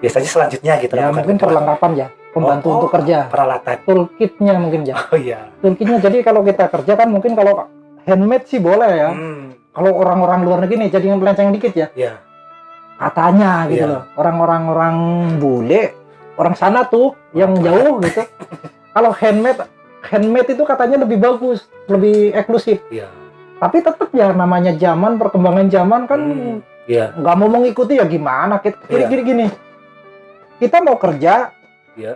Biasanya 0.02 0.26
selanjutnya 0.28 0.74
gitu. 0.82 0.94
ya 0.98 1.14
mungkin 1.14 1.38
kedua? 1.38 1.46
perlengkapan 1.48 1.92
ya 1.96 2.08
pembantu 2.34 2.66
Oh, 2.66 2.74
untuk 2.76 2.90
kerja 2.92 3.30
peralatan. 3.30 3.78
toolkitnya 3.86 4.54
mungkin 4.58 4.82
ya 4.84 4.98
Oh 5.06 5.16
iya. 5.16 5.54
toolkitnya 5.62 6.02
jadi 6.02 6.18
kalau 6.26 6.42
kita 6.42 6.66
kerja 6.68 6.94
kan 6.98 7.08
mungkin 7.08 7.38
kalau 7.38 7.70
handmade 8.04 8.46
sih 8.46 8.60
boleh 8.60 8.92
ya 8.92 9.10
Hmm, 9.12 9.56
kalau 9.72 9.92
orang-orang 9.96 10.40
luar 10.42 10.60
negeri 10.62 10.86
nih 10.86 10.92
jadi 10.92 11.06
yang 11.10 11.20
melenceng 11.20 11.52
dikit 11.52 11.74
ya 11.74 11.88
Iya. 11.94 12.14
katanya 12.96 13.66
gitu 13.68 13.84
Iya. 13.84 13.92
loh 13.92 14.04
orang-orang 14.16 14.64
orang 14.68 14.96
bule 15.38 15.84
orang 16.34 16.54
sana 16.54 16.84
tuh 16.84 17.14
yang 17.32 17.54
jauh 17.56 18.00
gitu 18.00 18.22
kalau 18.92 19.12
handmade 19.12 19.66
handmade 20.04 20.50
itu 20.50 20.64
katanya 20.64 21.02
lebih 21.02 21.18
bagus 21.18 21.66
lebih 21.86 22.32
eksklusif 22.32 22.80
Iya. 22.88 23.10
tapi 23.58 23.80
tetap 23.80 24.10
ya 24.12 24.30
namanya 24.30 24.74
zaman 24.74 25.16
perkembangan 25.16 25.68
zaman 25.68 26.02
kan 26.06 26.22
Hmm, 26.22 26.58
Iya. 26.84 27.16
nggak 27.16 27.36
mau 27.36 27.50
mengikuti 27.50 27.96
ya 27.96 28.06
gimana 28.06 28.60
kita 28.60 28.78
gini 28.84 29.00
Iya. 29.00 29.08
gini 29.08 29.22
gini 29.24 29.46
kita 30.60 30.80
mau 30.80 30.96
kerja 30.96 31.50
Iya. 31.94 32.14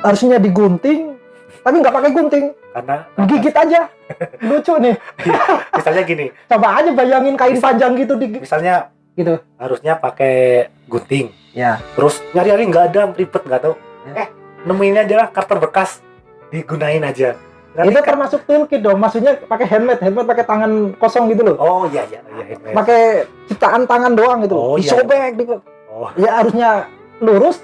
harusnya 0.00 0.36
digunting 0.36 1.13
tapi 1.60 1.76
nggak 1.78 1.94
pakai 1.94 2.10
gunting 2.10 2.46
Karena 2.72 2.96
gigit 3.24 3.54
aja 3.54 3.80
lucu 4.48 4.72
nih 4.76 4.94
misalnya 5.78 6.02
gini, 6.02 6.26
coba 6.44 6.68
aja 6.76 6.90
bayangin 6.90 7.34
kain 7.34 7.56
panjang 7.56 7.94
gitu 7.94 8.14
di 8.16 8.26
misalnya 8.34 8.90
Gitu. 9.14 9.30
harusnya 9.54 9.94
pakai 9.94 10.66
gunting, 10.84 11.30
ya 11.52 11.78
terus 11.94 12.18
nyari-nyari 12.30 12.66
nggak 12.66 12.84
ada, 12.90 13.00
ribet 13.14 13.38
nggak 13.40 13.62
tahu. 13.62 13.78
Ya. 14.10 14.14
Eh, 14.16 14.28
nemuin 14.66 14.98
aja 14.98 15.14
lah 15.16 15.28
karter 15.30 15.62
bekas, 15.62 16.02
digunain 16.50 16.98
aja. 16.98 17.38
Nanti 17.74 17.90
itu 17.90 17.98
kan- 17.98 18.10
termasuk 18.10 18.42
toolkit 18.42 18.82
dong 18.82 18.98
maksudnya 18.98 19.38
pakai 19.40 19.66
handmade 19.68 19.98
handmade 19.98 20.26
pakai 20.26 20.42
tangan 20.42 20.70
kosong 20.94 21.26
gitu 21.28 21.42
loh 21.44 21.54
Oh 21.56 21.86
iya 21.86 22.02
iya 22.06 22.22
iya. 22.26 22.70
pakai 22.70 23.22
ciptaan 23.46 23.82
tangan 23.84 24.14
doang 24.14 24.42
gitu 24.42 24.54
Oh, 24.54 24.74
iya. 24.74 24.82
disobek 24.82 25.32
di, 25.34 25.44
Oh 25.86 26.10
ya 26.14 26.30
harusnya 26.38 26.70
lurus 27.18 27.62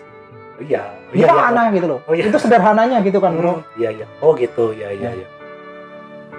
iya. 0.58 0.86
Iya 1.10 1.20
iya. 1.20 1.28
gimana 1.28 1.60
gitu 1.70 1.86
loh 1.86 2.00
Oh, 2.04 2.12
iya. 2.12 2.24
itu 2.24 2.38
sederhananya 2.38 2.98
gitu 3.00 3.18
kan 3.18 3.32
bro 3.32 3.52
Hmm, 3.52 3.62
iya 3.74 3.90
iya. 3.92 4.06
Oh 4.18 4.32
gitu, 4.32 4.70
iya 4.70 4.88
iya 4.90 5.10
Ya. 5.10 5.10
iya. 5.16 5.28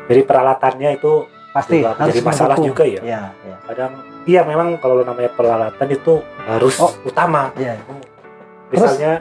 Jadi 0.07 0.21
peralatannya 0.21 0.89
itu 0.93 1.11
pasti 1.51 1.79
juga 1.79 1.95
menjadi 1.97 2.21
masalah 2.21 2.55
mendukung. 2.55 2.67
juga 2.71 2.83
ya. 2.85 3.01
Iya, 3.01 3.21
iya. 3.37 3.55
kadang 3.61 3.91
iya 4.23 4.41
memang 4.41 4.67
kalau 4.77 5.01
namanya 5.01 5.27
peralatan 5.29 5.87
itu 5.89 6.13
harus 6.41 6.75
Oh. 6.77 6.91
utama 7.03 7.51
Iya. 7.53 7.75
misalnya 8.67 9.11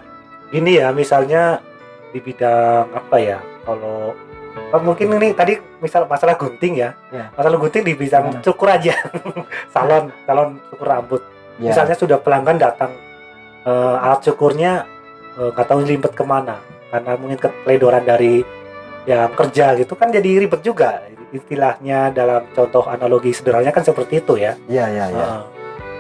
gini 0.49 0.73
ya 0.77 0.89
misalnya 0.91 1.59
di 2.09 2.19
bidang 2.19 2.87
apa 2.89 3.17
ya 3.17 3.39
kalau 3.65 4.15
oh, 4.71 4.81
mungkin 4.81 5.11
ini 5.13 5.31
tadi 5.33 5.55
misal 5.79 6.07
masalah 6.07 6.35
gunting 6.35 6.75
ya 6.77 6.95
Ya. 7.11 7.31
masalah 7.33 7.57
gunting 7.57 7.83
di 7.83 7.95
bidang 7.95 8.25
Gimana? 8.31 8.43
cukur 8.43 8.69
aja 8.69 8.95
salon 9.75 10.11
salon 10.25 10.49
cukur 10.69 10.87
rambut 10.89 11.23
Iya. 11.57 11.71
misalnya 11.71 11.95
sudah 11.95 12.19
pelanggan 12.19 12.57
datang 12.57 12.95
eh, 13.63 13.97
alat 14.01 14.23
cukurnya 14.23 14.87
nggak 15.33 15.67
tahu 15.67 15.81
limpet 15.83 16.13
ke 16.13 16.23
mana 16.23 16.59
karena 16.89 17.13
mungkin 17.15 17.39
keteledoran 17.39 18.03
dari 18.03 18.43
yang 19.03 19.31
kerja 19.31 19.73
gitu 19.75 19.95
kan 19.95 20.09
jadi 20.09 20.41
ribet 20.41 20.61
juga 20.61 21.01
istilahnya 21.31 22.11
dalam 22.11 22.45
contoh 22.51 22.85
analogi 22.85 23.31
sederhananya 23.31 23.71
kan 23.71 23.81
seperti 23.81 24.19
itu 24.19 24.35
ya 24.37 24.59
Iya, 24.67 24.85
iya, 24.89 25.05
iya. 25.09 25.25
Heeh. 25.25 25.43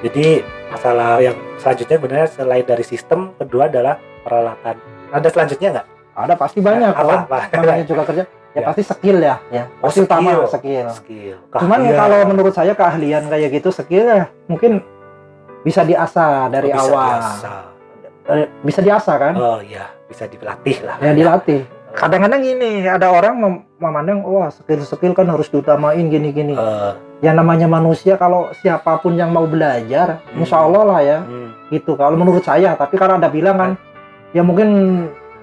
jadi 0.02 0.26
masalah 0.68 1.10
yang 1.18 1.36
selanjutnya 1.56 1.98
benar 1.98 2.26
selain 2.26 2.62
dari 2.62 2.82
sistem 2.82 3.32
kedua 3.34 3.66
adalah 3.66 3.94
peralatan 4.20 4.76
ada 5.08 5.28
selanjutnya 5.28 5.70
nggak 5.72 5.88
Ada 6.10 6.34
pasti 6.36 6.58
banyak 6.60 6.90
apa, 6.90 7.00
loh. 7.02 7.20
apa? 7.22 7.38
Namanya 7.54 7.84
juga 7.86 8.02
kerja. 8.04 8.24
Ya, 8.50 8.60
Ya. 8.60 8.66
pasti 8.66 8.82
skill 8.82 9.18
ya, 9.18 9.38
ya. 9.48 9.64
Oh, 9.78 9.88
Pasti 9.88 10.02
utama 10.02 10.28
skill. 10.28 10.44
skill. 10.50 10.86
skill 10.92 11.36
Cuman 11.54 11.80
keahlian. 11.80 11.96
kalau 11.96 12.18
menurut 12.26 12.52
saya 12.52 12.72
keahlian 12.74 13.24
kayak 13.24 13.48
gitu 13.54 13.70
skill 13.70 14.04
ya 14.04 14.26
mungkin 14.44 14.82
bisa 15.62 15.80
diasah 15.80 16.50
dari 16.50 16.68
Oh, 16.68 16.76
bisa 16.76 16.84
awal. 16.84 17.08
biasa. 17.14 17.52
Eh, 18.22 18.46
Bisa 18.60 18.80
diasah 18.80 19.16
kan? 19.16 19.34
oh 19.34 19.60
iya 19.60 19.88
bisa 20.04 20.26
dilatih 20.26 20.82
lah 20.82 20.96
Ya 20.98 21.12
dilatih. 21.12 21.64
Kadang-kadang 21.90 22.38
gini, 22.40 22.82
ada 22.82 23.08
orang 23.08 23.34
mem- 23.34 23.62
memandang 23.76 24.22
wah 24.22 24.46
skill-skill 24.46 25.10
kan 25.10 25.26
harus 25.26 25.46
diutamain 25.46 26.06
gini-gini. 26.06 26.54
Eh, 26.54 26.92
Ya 27.20 27.30
namanya 27.30 27.66
manusia 27.66 28.14
kalau 28.14 28.48
siapa 28.56 28.96
pun 28.96 29.12
yang 29.12 29.28
mau 29.28 29.44
belajar, 29.44 30.24
Hmm. 30.26 30.40
insya 30.40 30.56
Allah 30.58 30.82
lah 30.84 31.00
ya, 31.00 31.18
hmm, 31.20 31.68
gitu. 31.68 31.92
Kalau 31.92 32.14
menurut 32.14 32.40
saya, 32.40 32.72
tapi 32.72 32.96
karena 32.96 33.16
ada 33.16 33.28
bilang 33.28 33.56
kan, 33.56 33.70
ya 34.30 34.40
mungkin 34.40 34.68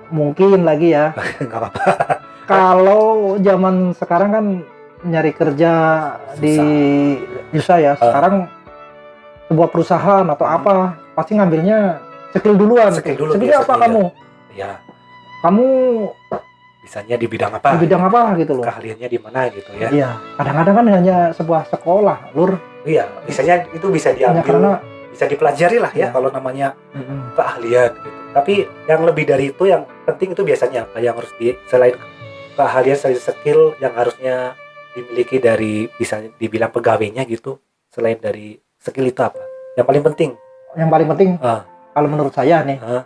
mungkin 0.09 0.63
lagi 0.63 0.89
ya. 0.89 1.11
nggak 1.37 1.53
apa-apa 1.53 1.83
Kalau 2.43 3.03
zaman 3.37 3.91
sekarang 3.93 4.29
kan 4.31 4.45
nyari 5.03 5.29
kerja 5.31 5.71
di 6.33 6.55
susah 7.51 7.77
ya. 7.77 7.93
Sekarang 7.93 8.47
sebuah 9.47 9.67
perusahaan 9.67 10.25
atau 10.25 10.43
Hmm. 10.43 10.55
apa 10.55 10.73
pasti 11.11 11.35
ngambilnya 11.35 12.06
skill 12.31 12.55
duluan. 12.55 12.91
Skill 12.91 13.15
dulu 13.15 13.31
Skillnya 13.33 13.57
apa 13.57 13.65
biasanya. 13.67 13.83
kamu? 13.85 14.03
ya 14.53 14.71
Kamu 15.37 15.65
bisanya 16.79 17.15
di 17.15 17.27
bidang 17.27 17.51
apa 17.51 17.75
di 17.75 17.79
bidang 17.83 18.01
apa 18.01 18.19
gitu 18.35 18.51
loh? 18.53 18.63
keahliannya 18.63 19.07
di 19.07 19.19
mana 19.19 19.39
gitu 19.49 19.69
ya 19.75 19.89
Iya. 19.89 20.09
Kadang-kadang 20.33 20.75
kan 20.75 20.85
hanya 20.89 21.17
sebuah 21.31 21.67
sekolah, 21.67 22.31
lur. 22.31 22.55
iya 22.83 23.03
bisanya 23.21 23.67
itu 23.69 23.87
bisa 23.87 24.09
Hanya 24.09 24.39
diambil 24.39 24.43
karena 24.45 24.71
bisa 25.07 25.25
dipelajari 25.25 25.77
lah 25.77 25.91
ya 25.91 25.99
Iya. 25.99 26.09
kalau 26.09 26.29
namanya 26.29 26.67
Mm-mm. 26.91 27.35
keahlian 27.35 27.91
gitu. 27.93 28.09
Tapi 28.31 28.53
yang 28.85 29.01
lebih 29.03 29.25
dari 29.25 29.45
itu 29.49 29.63
yang 29.65 29.83
penting 30.05 30.31
itu 30.31 30.41
biasanya 30.41 30.79
apa 30.83 30.97
yang 30.97 31.13
harus 31.13 31.31
di 31.35 31.51
selain 31.65 31.97
keahlian 32.53 32.95
selain 32.95 33.19
skill 33.19 33.75
yang 33.77 33.93
harusnya 33.93 34.55
dimiliki 34.93 35.37
dari 35.37 35.85
bisa 35.91 36.17
dibilang 36.33 36.69
pegawainya 36.69 37.25
gitu. 37.25 37.59
Selain 37.87 38.15
dari 38.15 38.55
skill 38.75 39.05
itu 39.05 39.19
apa? 39.19 39.41
Yang 39.75 39.85
paling 39.85 40.03
penting 40.05 40.31
yang 40.73 40.89
paling 40.89 41.07
penting 41.07 41.29
Ah. 41.39 41.65
Kalau 41.97 42.07
menurut 42.07 42.29
saya 42.29 42.61
nih. 42.61 42.77
Ah. 42.77 43.01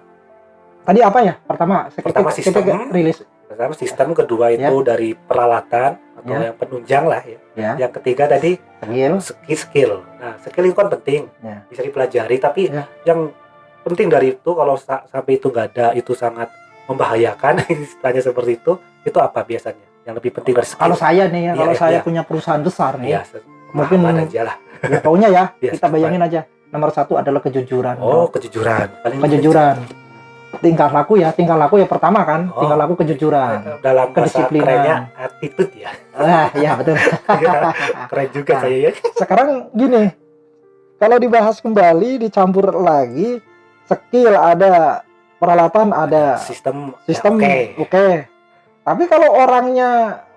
Tadi 0.83 0.99
apa 0.99 1.19
ya? 1.23 1.33
Pertama, 1.39 1.87
Pertama 1.87 2.27
sistem. 2.29 2.91
rilis 2.91 3.23
pertama 3.47 3.71
sistem, 3.73 4.07
kedua 4.11 4.47
itu 4.49 4.75
dari 4.81 5.11
peralatan 5.11 5.99
atau 6.15 6.31
Ya. 6.33 6.39
yang 6.49 6.55
penunjang 6.55 7.03
lah 7.03 7.19
ya. 7.21 7.39
ya, 7.53 7.71
Yang 7.77 7.91
ketiga 7.99 8.23
tadi 8.25 8.55
skill. 8.81 9.15
skill 9.19 9.57
skill. 9.57 9.91
Nah, 10.17 10.35
skill 10.39 10.65
itu 10.65 10.75
kan 10.75 10.87
penting. 10.89 11.27
Ya. 11.39 11.63
Bisa 11.67 11.83
dipelajari 11.83 12.35
tapi 12.37 12.61
Ya. 12.67 12.87
yang 13.03 13.31
penting 13.83 14.07
dari 14.07 14.31
itu 14.33 14.51
kalau 14.51 14.75
sa- 14.75 15.03
sampai 15.05 15.35
itu 15.35 15.47
nggak 15.47 15.67
ada 15.69 15.87
itu 15.91 16.11
sangat 16.13 16.47
membahayakan 16.87 17.59
istilahnya 17.85 18.21
seperti 18.21 18.51
itu. 18.57 18.75
Itu 19.03 19.19
apa 19.19 19.43
biasanya? 19.43 19.83
Yang 20.01 20.15
lebih 20.17 20.31
penting 20.33 20.53
dari 20.53 20.67
skill. 20.67 20.81
Kalau 20.81 20.95
saya 20.95 21.23
nih 21.27 21.41
ya, 21.41 21.51
Iya, 21.51 21.53
kalau 21.53 21.73
iya, 21.73 21.79
saya 21.79 21.97
iya. 21.99 22.01
punya 22.01 22.21
perusahaan 22.23 22.63
besar 22.63 22.95
nih, 22.97 23.19
se- 23.21 23.43
Mungkin- 23.71 24.03
aja 24.03 24.41
lah. 24.47 24.55
ya 24.81 24.99
pokoknya 24.99 25.27
ya, 25.37 25.43
Iya, 25.59 25.71
kita 25.75 25.87
bayangin 25.87 26.23
aja. 26.23 26.41
Nomor 26.71 26.89
satu 26.89 27.19
adalah 27.19 27.43
kejujuran. 27.43 27.99
Oh, 27.99 28.31
kejujuran. 28.31 28.87
Paling 29.03 29.19
kejujuran. 29.19 29.75
Tingkah 30.59 30.91
laku 30.91 31.15
ya, 31.15 31.31
tingkah 31.31 31.55
laku 31.55 31.79
ya 31.79 31.87
pertama 31.87 32.23
kan, 32.23 32.51
Oh. 32.51 32.59
tingkah 32.63 32.75
laku 32.75 32.93
kejujuran. 32.99 33.79
Dalam 33.79 34.11
bahasa 34.11 34.45
Kedisiplinan. 34.45 34.63
kerennya 34.67 34.95
attitude 35.15 35.73
ya. 35.79 35.91
Ah, 36.11 36.47
iya 36.53 36.71
betul. 36.75 36.95
Keren 38.11 38.27
juga 38.31 38.51
Nah. 38.55 38.61
saya 38.61 38.77
ya. 38.77 38.91
Sekarang 39.15 39.49
gini, 39.71 40.11
kalau 40.95 41.17
dibahas 41.17 41.57
kembali, 41.59 42.19
dicampur 42.19 42.67
lagi, 42.77 43.39
skill 43.87 44.35
ada, 44.35 45.03
peralatan 45.39 45.91
ada, 45.91 46.35
Sistem 46.37 46.93
ya, 46.93 47.03
sistem 47.07 47.33
oke. 47.39 47.55
oke. 47.81 48.07
Tapi 48.83 49.03
kalau 49.07 49.29
orangnya 49.33 49.89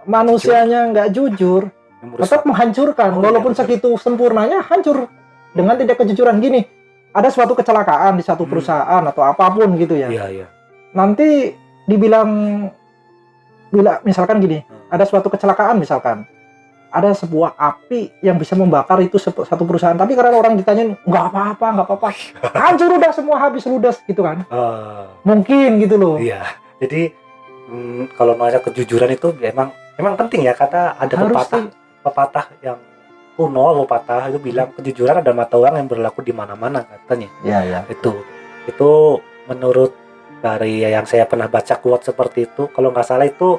manusianya 0.04 0.94
nggak 0.94 1.08
jujur, 1.10 1.68
tetap 2.16 2.46
menghancurkan. 2.46 3.10
Oh, 3.12 3.20
Walaupun 3.20 3.50
iya, 3.50 3.58
betul. 3.58 3.66
segitu 3.66 3.90
sempurnanya 3.98 4.62
hancur 4.62 5.10
dengan 5.54 5.74
tidak 5.74 5.96
kejujuran 5.96 6.36
gini. 6.38 6.66
Ada 7.10 7.30
suatu 7.30 7.54
kecelakaan 7.54 8.18
di 8.18 8.26
satu 8.26 8.42
Hmm. 8.42 8.50
perusahaan 8.50 9.02
atau 9.04 9.22
apa 9.22 9.46
pun 9.48 9.70
gitu 9.74 9.94
ya. 9.94 10.10
Iya, 10.10 10.24
iya. 10.34 10.46
Nanti 10.92 11.54
dibilang 11.86 12.26
bila 13.70 13.98
misalkan 14.02 14.38
gini, 14.38 14.60
Hmm. 14.60 14.90
ada 14.90 15.04
suatu 15.04 15.26
kecelakaan 15.26 15.78
misalkan. 15.78 16.26
Ada 16.90 17.10
sebuah 17.16 17.54
api 17.54 18.22
yang 18.22 18.38
bisa 18.38 18.54
membakar 18.54 18.98
itu 18.98 19.18
satu 19.18 19.42
perusahaan, 19.60 19.94
tapi 19.94 20.14
karena 20.14 20.30
orang 20.32 20.54
ditanyain 20.54 20.94
nggak 20.96 21.24
apa-apa, 21.26 21.66
nggak 21.74 21.86
apa-apa, 21.88 22.08
hancur 22.62 22.86
udah 22.92 23.10
semua 23.10 23.36
habis 23.36 23.66
ludas 23.66 23.98
gitu 24.00 24.22
kan? 24.22 24.46
Oh, 24.46 25.10
Mungkin 25.24 25.82
gitu 25.82 25.98
loh. 25.98 26.16
iya. 26.16 26.46
Jadi 26.78 27.10
mm, 27.66 28.14
kalau 28.14 28.34
masa 28.34 28.58
kejujuran 28.58 29.10
itu 29.10 29.34
emang 29.40 29.70
emang 29.94 30.14
penting 30.14 30.46
ya 30.46 30.54
kata 30.54 30.94
ada 30.94 31.14
Harus 31.16 31.34
pepatah 31.34 31.60
sih. 31.60 31.70
pepatah 32.00 32.46
yang 32.60 32.78
kuno 33.34 33.84
pepatah 33.84 34.30
itu 34.30 34.38
bilang 34.38 34.70
kejujuran 34.72 35.20
adalah 35.20 35.44
mata 35.44 35.58
uang 35.58 35.74
yang 35.74 35.88
berlaku 35.88 36.22
di 36.22 36.30
mana-mana 36.30 36.86
katanya. 36.86 37.28
Iya, 37.42 37.58
iya. 37.62 37.80
itu. 37.86 38.14
Itu 38.64 39.18
menurut 39.46 39.92
dari 40.38 40.80
yang 40.80 41.04
saya 41.04 41.26
pernah 41.26 41.46
baca 41.46 41.74
quote 41.76 42.04
seperti 42.04 42.46
itu. 42.46 42.70
Kalau 42.70 42.94
nggak 42.94 43.04
salah 43.04 43.26
itu 43.26 43.58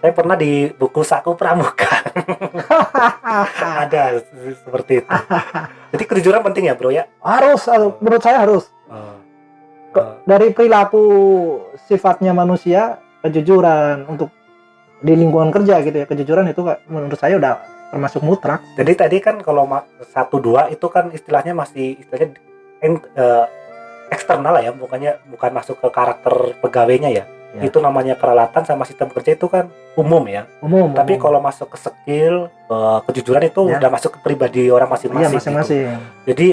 saya 0.00 0.12
pernah 0.12 0.34
di 0.34 0.66
buku 0.70 1.04
saku 1.04 1.36
pramuka. 1.36 2.02
Ada 3.86 4.18
se- 4.18 4.58
seperti 4.58 4.92
itu. 5.04 5.10
Jadi 5.92 6.04
kejujuran 6.04 6.42
penting 6.42 6.66
ya 6.66 6.74
bro 6.74 6.90
ya? 6.90 7.06
Harus, 7.20 7.68
harus, 7.68 7.94
menurut 8.00 8.22
saya 8.22 8.42
harus. 8.42 8.66
Oh. 8.88 9.18
Ke- 9.92 10.00
Oh, 10.02 10.16
Dari 10.24 10.56
perilaku 10.56 11.04
sifatnya 11.84 12.32
manusia, 12.32 12.96
kejujuran 13.20 14.08
untuk 14.08 14.32
di 14.98 15.12
lingkungan 15.12 15.52
kerja 15.52 15.84
gitu 15.84 15.92
ya, 15.92 16.06
kejujuran 16.08 16.48
itu 16.48 16.64
menurut 16.88 17.18
saya 17.20 17.36
udah 17.36 17.60
termasuk 17.92 18.20
mutlak. 18.20 18.64
jadi 18.72 18.92
tadi 18.98 19.20
kan 19.20 19.36
kalau 19.38 19.68
satu 20.06 20.40
dua 20.40 20.66
itu 20.66 20.88
kan 20.88 21.12
istilahnya 21.12 21.52
masih 21.52 22.00
istilahnya 22.00 22.32
en- 22.80 23.04
eh, 23.12 23.46
eksternal 24.08 24.48
lah 24.50 24.62
ya 24.62 24.72
bukannya 24.72 25.20
bukan 25.26 25.50
masuk 25.52 25.76
ke 25.76 25.88
karakter 25.88 26.32
pegawainya 26.58 27.12
ya 27.12 27.24
Ya. 27.52 27.68
itu 27.68 27.76
namanya 27.78 28.16
peralatan 28.16 28.64
sama 28.64 28.88
sistem 28.88 29.12
kerja 29.12 29.36
itu 29.36 29.44
kan 29.44 29.68
umum 29.92 30.24
ya 30.24 30.48
Umum. 30.58 30.96
Tapi 30.96 31.14
umum. 31.14 31.22
kalau 31.22 31.36
masuk 31.38 31.68
ke 31.68 31.78
skill, 31.78 32.48
eh, 32.48 32.98
kejujuran 33.04 33.44
itu 33.44 33.60
Ya. 33.66 33.76
udah 33.76 33.90
masuk 33.92 34.16
ke 34.16 34.20
pribadi 34.22 34.72
orang 34.72 34.88
masing-masing. 34.88 35.28
gitu. 35.28 35.36
masing-masing. 35.36 35.84
Jadi 36.24 36.48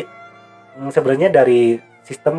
mm, 0.76 0.92
sebenarnya 0.92 1.32
dari 1.32 1.80
sistem 2.04 2.36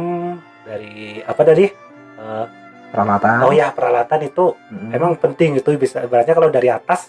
dari 0.61 1.25
apa 1.25 1.41
tadi? 1.41 1.73
Eh, 2.21 2.47
Peralatan. 2.93 3.37
oh 3.41 3.53
ya 3.55 3.73
peralatan 3.73 4.21
itu 4.21 4.53
Mm. 4.69 4.93
emang 4.93 5.13
penting 5.17 5.57
itu 5.57 5.73
bisa 5.79 6.05
ibaratnya 6.05 6.35
kalau 6.35 6.53
dari 6.53 6.69
atas 6.69 7.09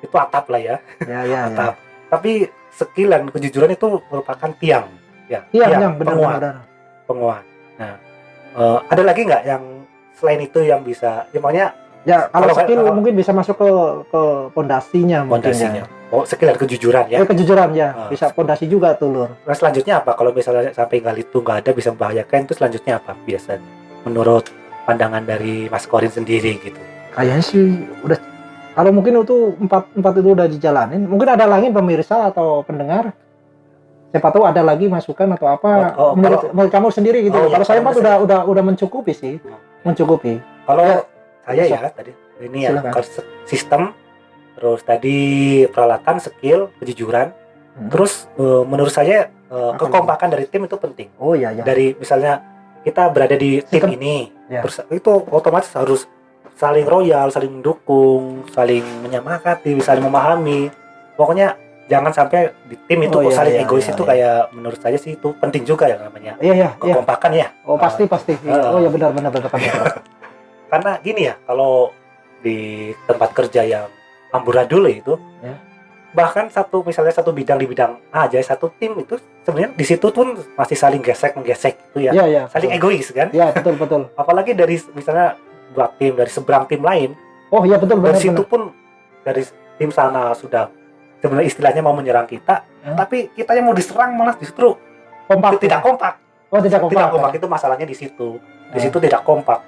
itu 0.00 0.14
atap 0.14 0.44
lah 0.48 0.60
ya, 0.60 0.76
ya, 1.02 1.20
ya, 1.22 1.24
ya. 1.24 1.40
atap. 1.46 1.74
Tapi 2.08 2.48
skill 2.70 3.08
dan 3.08 3.28
kejujuran 3.28 3.70
itu 3.70 3.86
merupakan 4.08 4.50
tiang, 4.56 4.86
ya. 5.26 5.44
Iya, 5.50 5.66
tiang, 5.68 5.80
yang 5.80 5.94
benar 5.96 6.14
penguat, 6.16 6.34
benar. 6.40 6.56
penguat. 7.04 7.44
Nah, 7.76 7.94
eh, 8.56 8.78
ada 8.88 9.02
lagi 9.04 9.20
nggak 9.24 9.42
yang 9.44 9.62
selain 10.12 10.40
itu 10.40 10.58
yang 10.60 10.80
bisa, 10.80 11.24
ya 11.30 11.38
makanya 11.38 11.68
Ya, 12.00 12.32
kalau 12.32 12.48
Kalau- 12.48 12.64
skill 12.64 12.80
kalau- 12.80 12.96
mungkin 12.96 13.12
bisa 13.12 13.28
masuk 13.28 13.60
ke 13.60 13.68
ke 14.08 14.22
pondasinya 14.56 15.20
mungkin 15.20 15.52
ya. 15.52 15.84
Oh, 16.08 16.24
skill 16.24 16.48
dan 16.48 16.56
kejujuran 16.56 17.04
ya. 17.12 17.20
Eh, 17.20 17.28
kejujuran 17.28 17.76
ya, 17.76 17.88
Ah. 17.92 18.08
bisa 18.08 18.32
pondasi 18.32 18.64
juga 18.64 18.96
tuh, 18.96 19.12
Lur. 19.12 19.28
Nah 19.44 19.52
selanjutnya 19.52 20.00
apa? 20.00 20.16
Kalau 20.16 20.32
misalnya 20.32 20.72
sampai 20.72 21.04
nggak 21.04 21.20
itu 21.20 21.44
nggak 21.44 21.60
ada 21.60 21.70
bisa 21.76 21.92
membahayakan 21.92 22.48
itu 22.48 22.56
selanjutnya 22.56 22.96
apa 22.96 23.12
biasanya? 23.20 23.68
Menurut 24.08 24.48
pandangan 24.88 25.28
dari 25.28 25.68
Mas 25.68 25.84
Korin 25.84 26.08
sendiri 26.08 26.56
gitu. 26.58 26.80
Kayaknya 27.12 27.44
sih 27.44 27.68
udah 28.00 28.16
kalau 28.80 28.96
mungkin 28.96 29.20
itu 29.20 29.36
empat 29.60 29.92
empat 29.92 30.12
itu 30.24 30.28
udah 30.32 30.46
dijalanin, 30.48 31.04
mungkin 31.04 31.28
ada 31.36 31.44
lagi 31.44 31.68
pemirsa 31.68 32.32
atau 32.32 32.64
pendengar. 32.64 33.12
Siapa 34.08 34.32
tahu 34.32 34.42
ada 34.48 34.64
lagi 34.64 34.88
masukan 34.88 35.36
atau 35.36 35.46
apa 35.52 35.94
Oh, 36.00 36.02
oh, 36.02 36.12
menurut, 36.16 36.48
menurut 36.50 36.72
kamu 36.72 36.88
sendiri 36.88 37.18
gitu. 37.28 37.36
Oh, 37.36 37.44
iya, 37.44 37.60
kalau 37.60 37.66
saya 37.68 37.78
kalau 37.78 37.92
empat 37.92 37.96
udah 38.00 38.14
udah 38.24 38.38
udah 38.48 38.62
mencukupi 38.64 39.12
sih, 39.12 39.36
mencukupi. 39.84 40.40
Kalau 40.64 41.04
Ya, 41.50 41.66
saya 41.66 41.76
ya 41.76 41.90
tadi 41.92 42.12
ini 42.40 42.58
ya 42.64 42.78
kalau 42.80 43.04
sistem 43.44 43.92
terus 44.56 44.80
tadi 44.80 45.18
peralatan, 45.68 46.16
skill, 46.16 46.72
kejujuran. 46.80 47.36
Hmm. 47.76 47.88
Terus 47.92 48.32
eh, 48.40 48.62
menurut 48.64 48.90
saya 48.96 49.28
Apa 49.50 49.76
kekompakan 49.76 50.30
dari 50.32 50.46
tim 50.48 50.64
itu 50.64 50.78
penting. 50.80 51.12
Oh 51.20 51.36
iya 51.36 51.52
iya. 51.52 51.66
Dari 51.66 51.92
misalnya 52.00 52.40
kita 52.80 53.12
berada 53.12 53.36
di 53.36 53.60
tim 53.66 53.82
Sistem. 53.84 53.92
ini, 53.92 54.32
Ya. 54.48 54.64
terus 54.64 54.80
itu 54.88 55.10
otomatis 55.28 55.68
harus 55.76 56.08
saling 56.60 56.84
royal, 56.84 57.32
saling 57.32 57.48
mendukung, 57.56 58.44
saling 58.52 58.84
menyemangati, 59.00 59.80
saling 59.80 60.04
memahami. 60.04 60.68
Pokoknya 61.16 61.56
jangan 61.88 62.12
sampai 62.12 62.52
di 62.68 62.76
tim 62.84 63.00
itu 63.00 63.16
Oh, 63.16 63.24
iya, 63.24 63.32
saling 63.32 63.54
iya, 63.56 63.64
egois 63.64 63.88
iya, 63.88 63.92
itu 63.96 64.02
iya. 64.04 64.10
kayak 64.12 64.36
menurut 64.52 64.78
saya 64.78 64.96
sih 65.00 65.16
itu 65.16 65.28
penting 65.40 65.64
juga 65.66 65.88
ya 65.90 65.96
namanya 65.98 66.36
Iya 66.38 66.52
iya 66.54 66.68
iya. 66.70 66.70
kekompakan 66.76 67.30
ya. 67.32 67.48
Oh 67.64 67.80
pasti 67.80 68.04
pasti. 68.04 68.36
Iya. 68.44 68.60
Ah. 68.60 68.76
Oh 68.76 68.80
ya 68.84 68.92
benar 68.92 69.10
benar 69.16 69.32
benar. 69.32 69.48
benar. 69.48 70.04
Karena 70.70 70.92
gini 71.02 71.26
ya, 71.26 71.34
kalau 71.48 71.90
di 72.44 72.92
tempat 73.08 73.32
kerja 73.34 73.64
yang 73.64 73.88
amburadul 74.30 74.86
itu, 74.86 75.18
Ya. 75.42 75.56
bahkan 76.14 76.46
satu 76.46 76.86
misalnya 76.86 77.10
satu 77.10 77.34
bidang 77.34 77.58
di 77.58 77.66
bidang 77.66 77.98
A 78.14 78.30
aja 78.30 78.38
satu 78.38 78.70
tim 78.78 78.94
itu 79.02 79.18
sebenarnya 79.42 79.74
di 79.74 79.82
situ 79.82 80.06
pun 80.14 80.38
masih 80.54 80.78
saling 80.78 81.02
gesek 81.02 81.34
menggesek 81.34 81.74
itu 81.90 82.06
ya, 82.06 82.12
Iya 82.14 82.24
iya. 82.30 82.42
saling 82.52 82.70
betul. 82.70 82.78
egois 82.94 83.08
kan. 83.10 83.28
Iya 83.34 83.50
betul 83.50 83.74
betul. 83.74 84.02
Apalagi 84.20 84.54
dari 84.54 84.78
misalnya 84.94 85.34
dua 85.70 85.86
tim 85.92 86.12
dari 86.12 86.28
seberang 86.28 86.64
tim 86.64 86.80
lain, 86.80 87.14
Oh 87.48 87.62
iya 87.62 87.76
betul 87.76 87.98
dari 87.98 88.10
benar 88.10 88.20
situ 88.20 88.34
benar. 88.36 88.46
pun 88.46 88.62
dari 89.20 89.42
tim 89.76 89.90
sana 89.90 90.30
sudah 90.32 90.70
sebenarnya 91.18 91.46
istilahnya 91.46 91.80
mau 91.80 91.92
menyerang 91.92 92.24
kita, 92.24 92.62
Hmm. 92.80 92.96
tapi 92.96 93.28
kita 93.30 93.52
yang 93.52 93.66
mau 93.66 93.74
diserang 93.74 94.14
malah 94.14 94.32
justru 94.34 94.72
Kompak. 95.26 95.58
tidak 95.58 95.80
kompak. 95.80 96.14
Oh 96.48 96.58
tidak 96.58 96.80
kompak. 96.80 96.92
tidak 96.92 97.08
kompak 97.10 97.32
itu 97.34 97.46
masalahnya 97.46 97.84
di 97.84 97.94
situ 97.94 98.28
di 98.66 98.78
Ah. 98.78 98.80
situ 98.80 98.98
tidak 98.98 99.22
kompak 99.22 99.60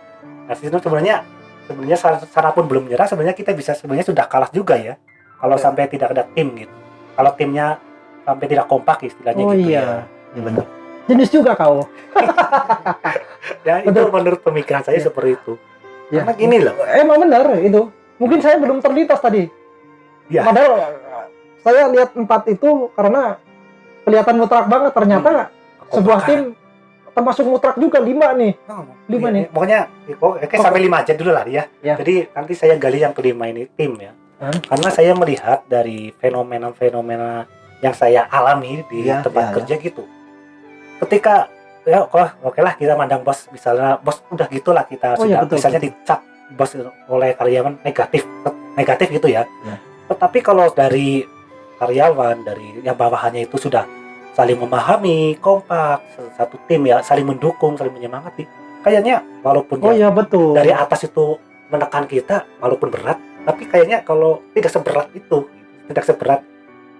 nah 0.42 0.54
situ 0.54 0.74
sebenarnya 0.74 1.22
sebenarnya 1.62 1.98
sana, 2.26 2.50
pun 2.50 2.66
belum 2.66 2.86
menyerah 2.86 3.06
sebenarnya 3.06 3.30
kita 3.32 3.50
bisa 3.50 3.70
sebenarnya 3.72 4.02
sudah 4.04 4.26
kalah 4.26 4.48
juga 4.48 4.74
ya 4.74 4.98
kalau 5.36 5.54
Oke. 5.54 5.62
sampai 5.62 5.86
tidak 5.86 6.10
ada 6.10 6.26
tim 6.26 6.50
gitu 6.56 6.74
kalau 7.12 7.30
timnya 7.32 7.78
sampai 8.20 8.46
tidak 8.46 8.66
kompak 8.66 8.98
istilahnya 9.04 9.38
Oh 9.40 9.52
gitu 9.52 9.70
iya. 9.70 10.02
Iya 10.32 10.42
benar. 10.42 10.64
Jenis 11.04 11.28
juga 11.28 11.52
kau. 11.52 11.86
ya 13.62 13.74
ya 13.82 13.84
itu 13.84 14.00
menurut 14.08 14.40
pemikiran 14.40 14.82
saya 14.82 14.96
Iya. 14.96 15.06
seperti 15.06 15.30
itu 15.36 15.52
Ya. 16.12 16.22
karena 16.22 16.34
gini 16.36 16.56
loh 16.60 16.76
Emang 16.92 17.18
benar 17.18 17.56
itu. 17.56 17.88
Mungkin 18.20 18.38
saya 18.38 18.60
belum 18.60 18.78
terlintas 18.78 19.16
tadi. 19.18 19.48
Ya. 20.28 20.44
Padahal 20.44 20.72
eh, 20.76 21.26
saya 21.64 21.88
lihat 21.88 22.12
empat 22.12 22.46
itu 22.46 22.92
karena 22.92 23.40
kelihatan 24.04 24.34
mutrak 24.36 24.68
banget. 24.68 24.92
Ternyata 24.92 25.30
sebuah 25.88 26.20
kekompakan. 26.20 26.28
tim 26.28 26.40
termasuk 27.12 27.44
mutrak 27.44 27.76
juga 27.76 28.00
lima 28.00 28.32
nih. 28.32 28.52
Oh, 28.68 28.88
lima 29.04 29.28
iya, 29.28 29.34
nih. 29.36 29.42
iya. 29.44 29.52
pokoknya 29.52 29.80
oke 30.16 30.56
sampai 30.56 30.80
lima 30.80 30.96
aja 31.04 31.12
dulu 31.12 31.30
lah 31.32 31.44
ya. 31.44 31.64
Ya. 31.80 31.94
jadi 31.96 32.28
nanti 32.32 32.52
saya 32.52 32.76
gali 32.76 33.00
yang 33.00 33.12
kelima 33.12 33.48
ini 33.48 33.68
tim 33.72 33.96
ya 33.96 34.12
Hmm. 34.42 34.58
karena 34.58 34.90
saya 34.90 35.14
melihat 35.14 35.62
dari 35.70 36.10
fenomena-fenomena 36.18 37.46
yang 37.78 37.94
saya 37.94 38.26
alami 38.26 38.82
di 38.90 39.06
Ya, 39.06 39.22
tempat 39.22 39.38
ya, 39.38 39.46
ya. 39.46 39.54
kerja 39.54 39.74
gitu 39.78 40.02
ketika 40.98 41.46
ya 41.82 41.98
oke 42.06 42.18
oke 42.46 42.60
lah 42.62 42.74
kita 42.74 42.94
mandang 42.94 43.22
bos 43.22 43.50
misalnya 43.50 43.98
bos 43.98 44.22
udah 44.30 44.46
gitulah 44.46 44.84
kita 44.86 45.18
Oh, 45.18 45.26
iya, 45.26 45.38
sudah 45.38 45.40
betul, 45.46 45.56
misalnya 45.58 45.80
betul. 45.82 45.90
dicap 45.98 46.20
bos 46.52 46.70
oleh 47.08 47.30
karyawan 47.34 47.74
negatif 47.82 48.22
negatif 48.72 49.06
gitu 49.10 49.28
ya. 49.28 49.42
Ya. 49.66 49.76
tetapi 50.08 50.38
kalau 50.40 50.68
dari 50.70 51.24
karyawan 51.76 52.44
dari 52.44 52.80
yang 52.84 52.94
bawahannya 52.94 53.44
itu 53.44 53.58
sudah 53.58 53.84
saling 54.32 54.56
memahami 54.56 55.36
kompak 55.36 56.00
satu 56.38 56.56
tim 56.64 56.86
ya 56.86 57.02
saling 57.04 57.26
mendukung 57.26 57.76
saling 57.76 57.92
menyemangati 57.92 58.48
kayaknya 58.80 59.20
walaupun 59.42 59.76
Oh 59.82 59.92
ya 59.92 60.08
betul. 60.08 60.56
dari 60.56 60.72
atas 60.72 61.04
itu 61.04 61.36
menekan 61.68 62.04
kita 62.06 62.44
walaupun 62.60 62.88
berat 62.88 63.18
tapi 63.42 63.66
kayaknya 63.66 64.00
kalau 64.06 64.40
tidak 64.54 64.70
seberat 64.70 65.08
itu 65.12 65.44
tidak 65.90 66.04
seberat 66.06 66.40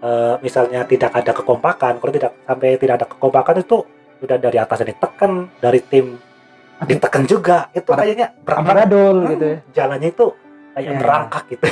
eh, 0.03 0.35
misalnya 0.43 0.83
tidak 0.85 1.13
ada 1.15 1.33
kekompakan 1.33 2.03
kalau 2.03 2.13
tidak 2.13 2.33
sampai 2.45 2.77
tidak 2.77 2.95
ada 3.01 3.07
kekompakan 3.09 3.63
itu 3.63 3.79
sudah 4.23 4.39
dari 4.39 4.55
atas 4.57 4.79
ditekan 4.81 5.33
dari 5.59 5.83
tim 5.83 6.15
ditekan 6.81 7.23
juga 7.25 7.67
itu 7.71 7.85
Pada- 7.85 8.03
kayaknya 8.03 8.27
berat 8.39 8.57
banget. 8.57 8.63
Amburadul 8.65 9.17
Hmm, 9.17 9.31
gitu 9.31 9.45
ya. 9.45 9.59
jalannya 9.73 10.09
itu 10.09 10.27
kayak 10.73 10.83
Iya. 10.85 10.99
merangkak 10.99 11.43
gitu 11.49 11.65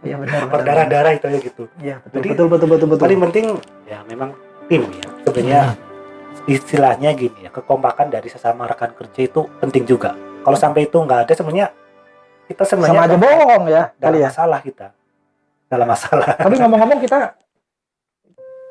benar. 0.00 0.18
benar. 0.20 0.42
berdarah-darah 0.48 1.12
itu 1.12 1.26
ya 1.26 1.38
gitu 1.40 1.62
Iya 1.78 1.94
betul 2.00 2.14
Jadi, 2.16 2.28
betul 2.28 2.46
betul 2.48 2.68
betul 2.68 2.88
betul. 2.88 3.02
paling 3.02 3.20
penting 3.20 3.46
ya 3.84 3.98
memang 4.04 4.30
tim 4.66 4.82
ya 4.88 5.08
sebenarnya 5.22 5.62
Hmm. 5.68 6.46
istilahnya 6.48 7.10
gini 7.12 7.38
ya 7.40 7.50
kekompakan 7.50 8.06
dari 8.08 8.26
sesama 8.26 8.64
rekan 8.64 8.90
kerja 8.92 9.20
itu 9.20 9.40
penting 9.58 9.84
juga 9.84 10.14
kalau 10.40 10.54
sampai 10.54 10.84
itu 10.84 10.96
nggak 10.96 11.20
ada 11.20 11.32
sebenarnya 11.32 11.68
kita 12.46 12.62
sebenarnya 12.64 12.94
Sama 12.94 13.04
aja 13.04 13.16
bohong 13.16 13.64
ya 13.66 13.82
dalam 13.92 14.00
kali 14.00 14.18
ya. 14.18 14.28
masalah 14.28 14.60
kita 14.60 14.86
dalam 15.66 15.86
masalah 15.86 16.28
Tapi 16.34 16.54
ngomong-ngomong 16.56 16.98
kita 16.98 17.18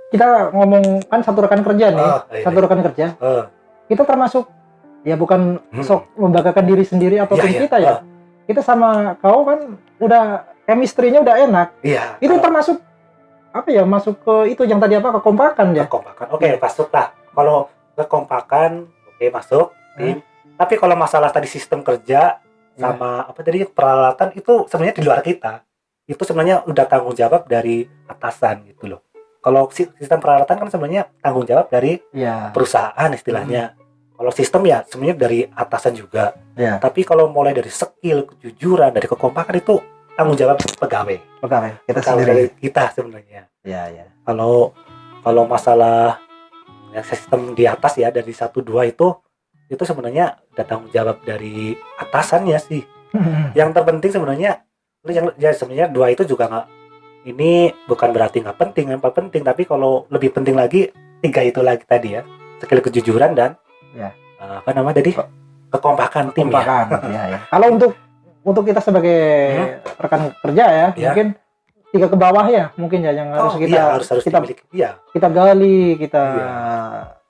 kita 0.08 0.26
ngomong 0.52 1.04
kan 1.06 1.20
satu 1.20 1.40
rekan 1.42 1.62
kerja 1.62 1.86
nih, 1.90 2.00
Oh, 2.02 2.20
iya. 2.30 2.44
satu 2.44 2.58
rekan 2.58 2.82
kerja. 2.82 3.06
Eh, 3.18 3.44
Kita 3.88 4.04
termasuk 4.04 4.52
ya 5.02 5.16
bukan 5.16 5.64
Hmm. 5.66 5.80
sok 5.82 6.12
membanggakan 6.14 6.66
diri 6.66 6.84
sendiri 6.84 7.16
atau 7.18 7.34
Iya, 7.34 7.42
tim 7.42 7.52
iya. 7.52 7.62
kita 7.62 7.78
ya. 7.78 7.88
Oh. 7.90 8.00
Kita 8.44 8.62
sama 8.62 8.90
kau 9.18 9.44
kan 9.44 9.60
udah 9.98 10.24
chemistry-nya 10.64 11.20
udah 11.20 11.36
enak. 11.42 11.68
iya 11.82 12.16
Itu 12.18 12.32
kalau 12.32 12.44
termasuk 12.44 12.78
apa 13.50 13.68
ya? 13.68 13.84
Masuk 13.84 14.20
ke 14.20 14.36
itu 14.50 14.64
yang 14.64 14.78
tadi 14.78 14.96
apa? 14.96 15.12
Kekompakan 15.14 15.72
ya. 15.72 15.88
kekompakan 15.88 16.28
oke 16.30 16.48
masuk 16.58 16.88
lah 16.90 17.08
kalau 17.32 17.72
kekompakan 17.98 18.72
oke 18.86 19.26
masuk 19.30 19.68
tim 19.96 20.20
tapi 20.54 20.74
kalau 20.76 20.96
masalah 20.96 21.30
tadi 21.30 21.48
sistem 21.48 21.80
kerja 21.80 22.38
Iya. 22.74 22.84
sama 22.84 23.24
apa 23.24 23.40
tadi 23.40 23.64
peralatan 23.64 24.30
itu 24.34 24.68
sebenarnya 24.68 24.96
di 24.96 25.04
luar 25.04 25.22
kita 25.22 25.64
itu 26.06 26.22
sebenarnya 26.22 26.62
udah 26.64 26.86
tanggung 26.86 27.12
jawab 27.14 27.44
dari 27.46 27.88
atasan 28.06 28.68
gitu 28.68 28.86
loh 28.88 29.02
kalau 29.48 29.72
si- 29.72 29.88
sistem 29.96 30.20
peralatan 30.20 30.60
kan 30.60 30.68
sebenarnya 30.68 31.08
tanggung 31.18 31.48
jawab 31.48 31.72
dari 31.72 32.04
Iya. 32.12 32.52
perusahaan 32.52 33.08
istilahnya 33.10 33.80
kalau 34.12 34.28
sistem 34.30 34.66
ya 34.66 34.84
sebenarnya 34.84 35.16
dari 35.18 35.40
atasan 35.48 35.96
juga 35.96 36.36
Iya. 36.54 36.76
tapi 36.78 37.02
kalau 37.02 37.32
mulai 37.32 37.56
dari 37.56 37.72
skill 37.72 38.28
kejujuran 38.28 38.92
dari 38.92 39.08
kekompakan 39.08 39.56
itu 39.56 39.80
tanggung 40.14 40.36
jawab 40.36 40.60
pegawai 40.60 41.16
Pegawai 41.40 41.72
kita 41.86 42.00
kalau 42.02 42.20
sendiri. 42.20 42.28
dari 42.28 42.46
kita 42.60 42.84
sebenarnya 42.92 43.42
Iya, 43.64 43.82
iya. 43.90 44.06
kalau 44.22 44.76
kalau 45.22 45.44
masalah 45.44 46.20
ya, 46.90 47.00
sistem 47.02 47.52
di 47.54 47.64
atas 47.64 47.96
ya 47.96 48.10
dari 48.10 48.32
satu 48.32 48.60
dua 48.60 48.84
itu 48.84 49.16
itu 49.68 49.80
sebenarnya 49.82 50.36
udah 50.50 50.66
tanggung 50.66 50.88
jawab 50.90 51.20
dari 51.22 51.72
atasannya 51.98 52.58
sih 52.58 52.84
yang 53.54 53.72
terpenting 53.72 54.12
sebenarnya 54.12 54.60
yang 55.06 55.32
ya 55.36 55.52
sebenarnya 55.52 55.88
dua 55.88 56.08
itu 56.10 56.24
juga 56.24 56.48
nggak 56.48 56.68
ini 57.28 57.52
bukan 57.86 58.10
berarti 58.10 58.40
nggak 58.40 58.56
penting 58.56 58.86
paling 58.96 59.12
penting 59.14 59.42
tapi 59.44 59.64
kalau 59.64 60.08
lebih 60.08 60.32
penting 60.32 60.56
lagi 60.56 60.88
tiga 61.20 61.42
itu 61.42 61.60
lagi 61.60 61.84
tadi 61.84 62.16
ya 62.16 62.24
skill 62.58 62.80
kejujuran 62.80 63.34
dan 63.34 63.60
Ya. 63.92 64.14
eh, 64.38 64.56
apa 64.58 64.70
namanya 64.72 65.02
tadi 65.02 65.12
kekompakan 65.68 66.32
tim 66.32 66.48
ya 66.48 66.62
Kekompakan. 66.62 66.86
Iya, 67.12 67.22
iya. 67.28 67.40
Kalau 67.46 67.68
untuk 67.70 67.92
untuk 68.42 68.64
kita 68.64 68.80
sebagai 68.80 69.20
rekan 69.98 70.32
kerja 70.38 70.64
ya, 70.66 70.88
Ya. 70.94 71.12
mungkin 71.12 71.28
tiga 71.88 72.08
ke 72.08 72.16
bawah 72.16 72.46
ya, 72.46 72.72
mungkin 72.76 73.00
ya 73.02 73.12
yang 73.12 73.32
harus 73.32 73.52
Oh, 73.52 73.58
kita 73.58 73.74
iya, 73.74 73.84
harus 73.90 74.08
harus 74.08 74.24
kita 74.24 74.38
dimiliki 74.38 74.64
iya 74.72 75.00
kita 75.10 75.28
gali, 75.28 75.96
kita 75.98 76.24
Iya. 76.24 76.52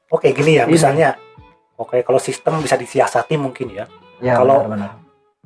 oke 0.08 0.28
gini 0.30 0.52
ya 0.54 0.64
Ini. 0.66 0.72
misalnya 0.72 1.10
oke 1.74 2.02
kalau 2.02 2.18
sistem 2.18 2.60
bisa 2.60 2.74
disiasati 2.76 3.34
mungkin 3.36 3.70
ya 3.72 3.86
ya 4.20 4.34
Kalau- 4.36 4.66
benar-benar. 4.66 4.98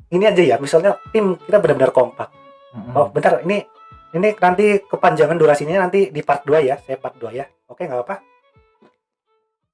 ini 0.08 0.24
aja 0.24 0.42
ya 0.42 0.56
misalnya 0.56 0.96
tim 1.08 1.36
kita 1.38 1.56
benar-benar 1.56 1.92
kompak 1.92 2.28
Mm-mm. 2.72 2.92
oh 2.94 3.06
bentar 3.08 3.40
ini 3.42 3.64
ini 4.12 4.28
nanti 4.36 4.80
kepanjangan 4.84 5.36
durasinya 5.40 5.88
nanti 5.88 6.12
di 6.12 6.20
part 6.20 6.44
2 6.44 6.68
ya 6.68 6.76
saya 6.80 6.96
part 7.00 7.16
2 7.16 7.32
ya. 7.32 7.46
Oke 7.68 7.88
nggak 7.88 8.04
apa 8.04 8.31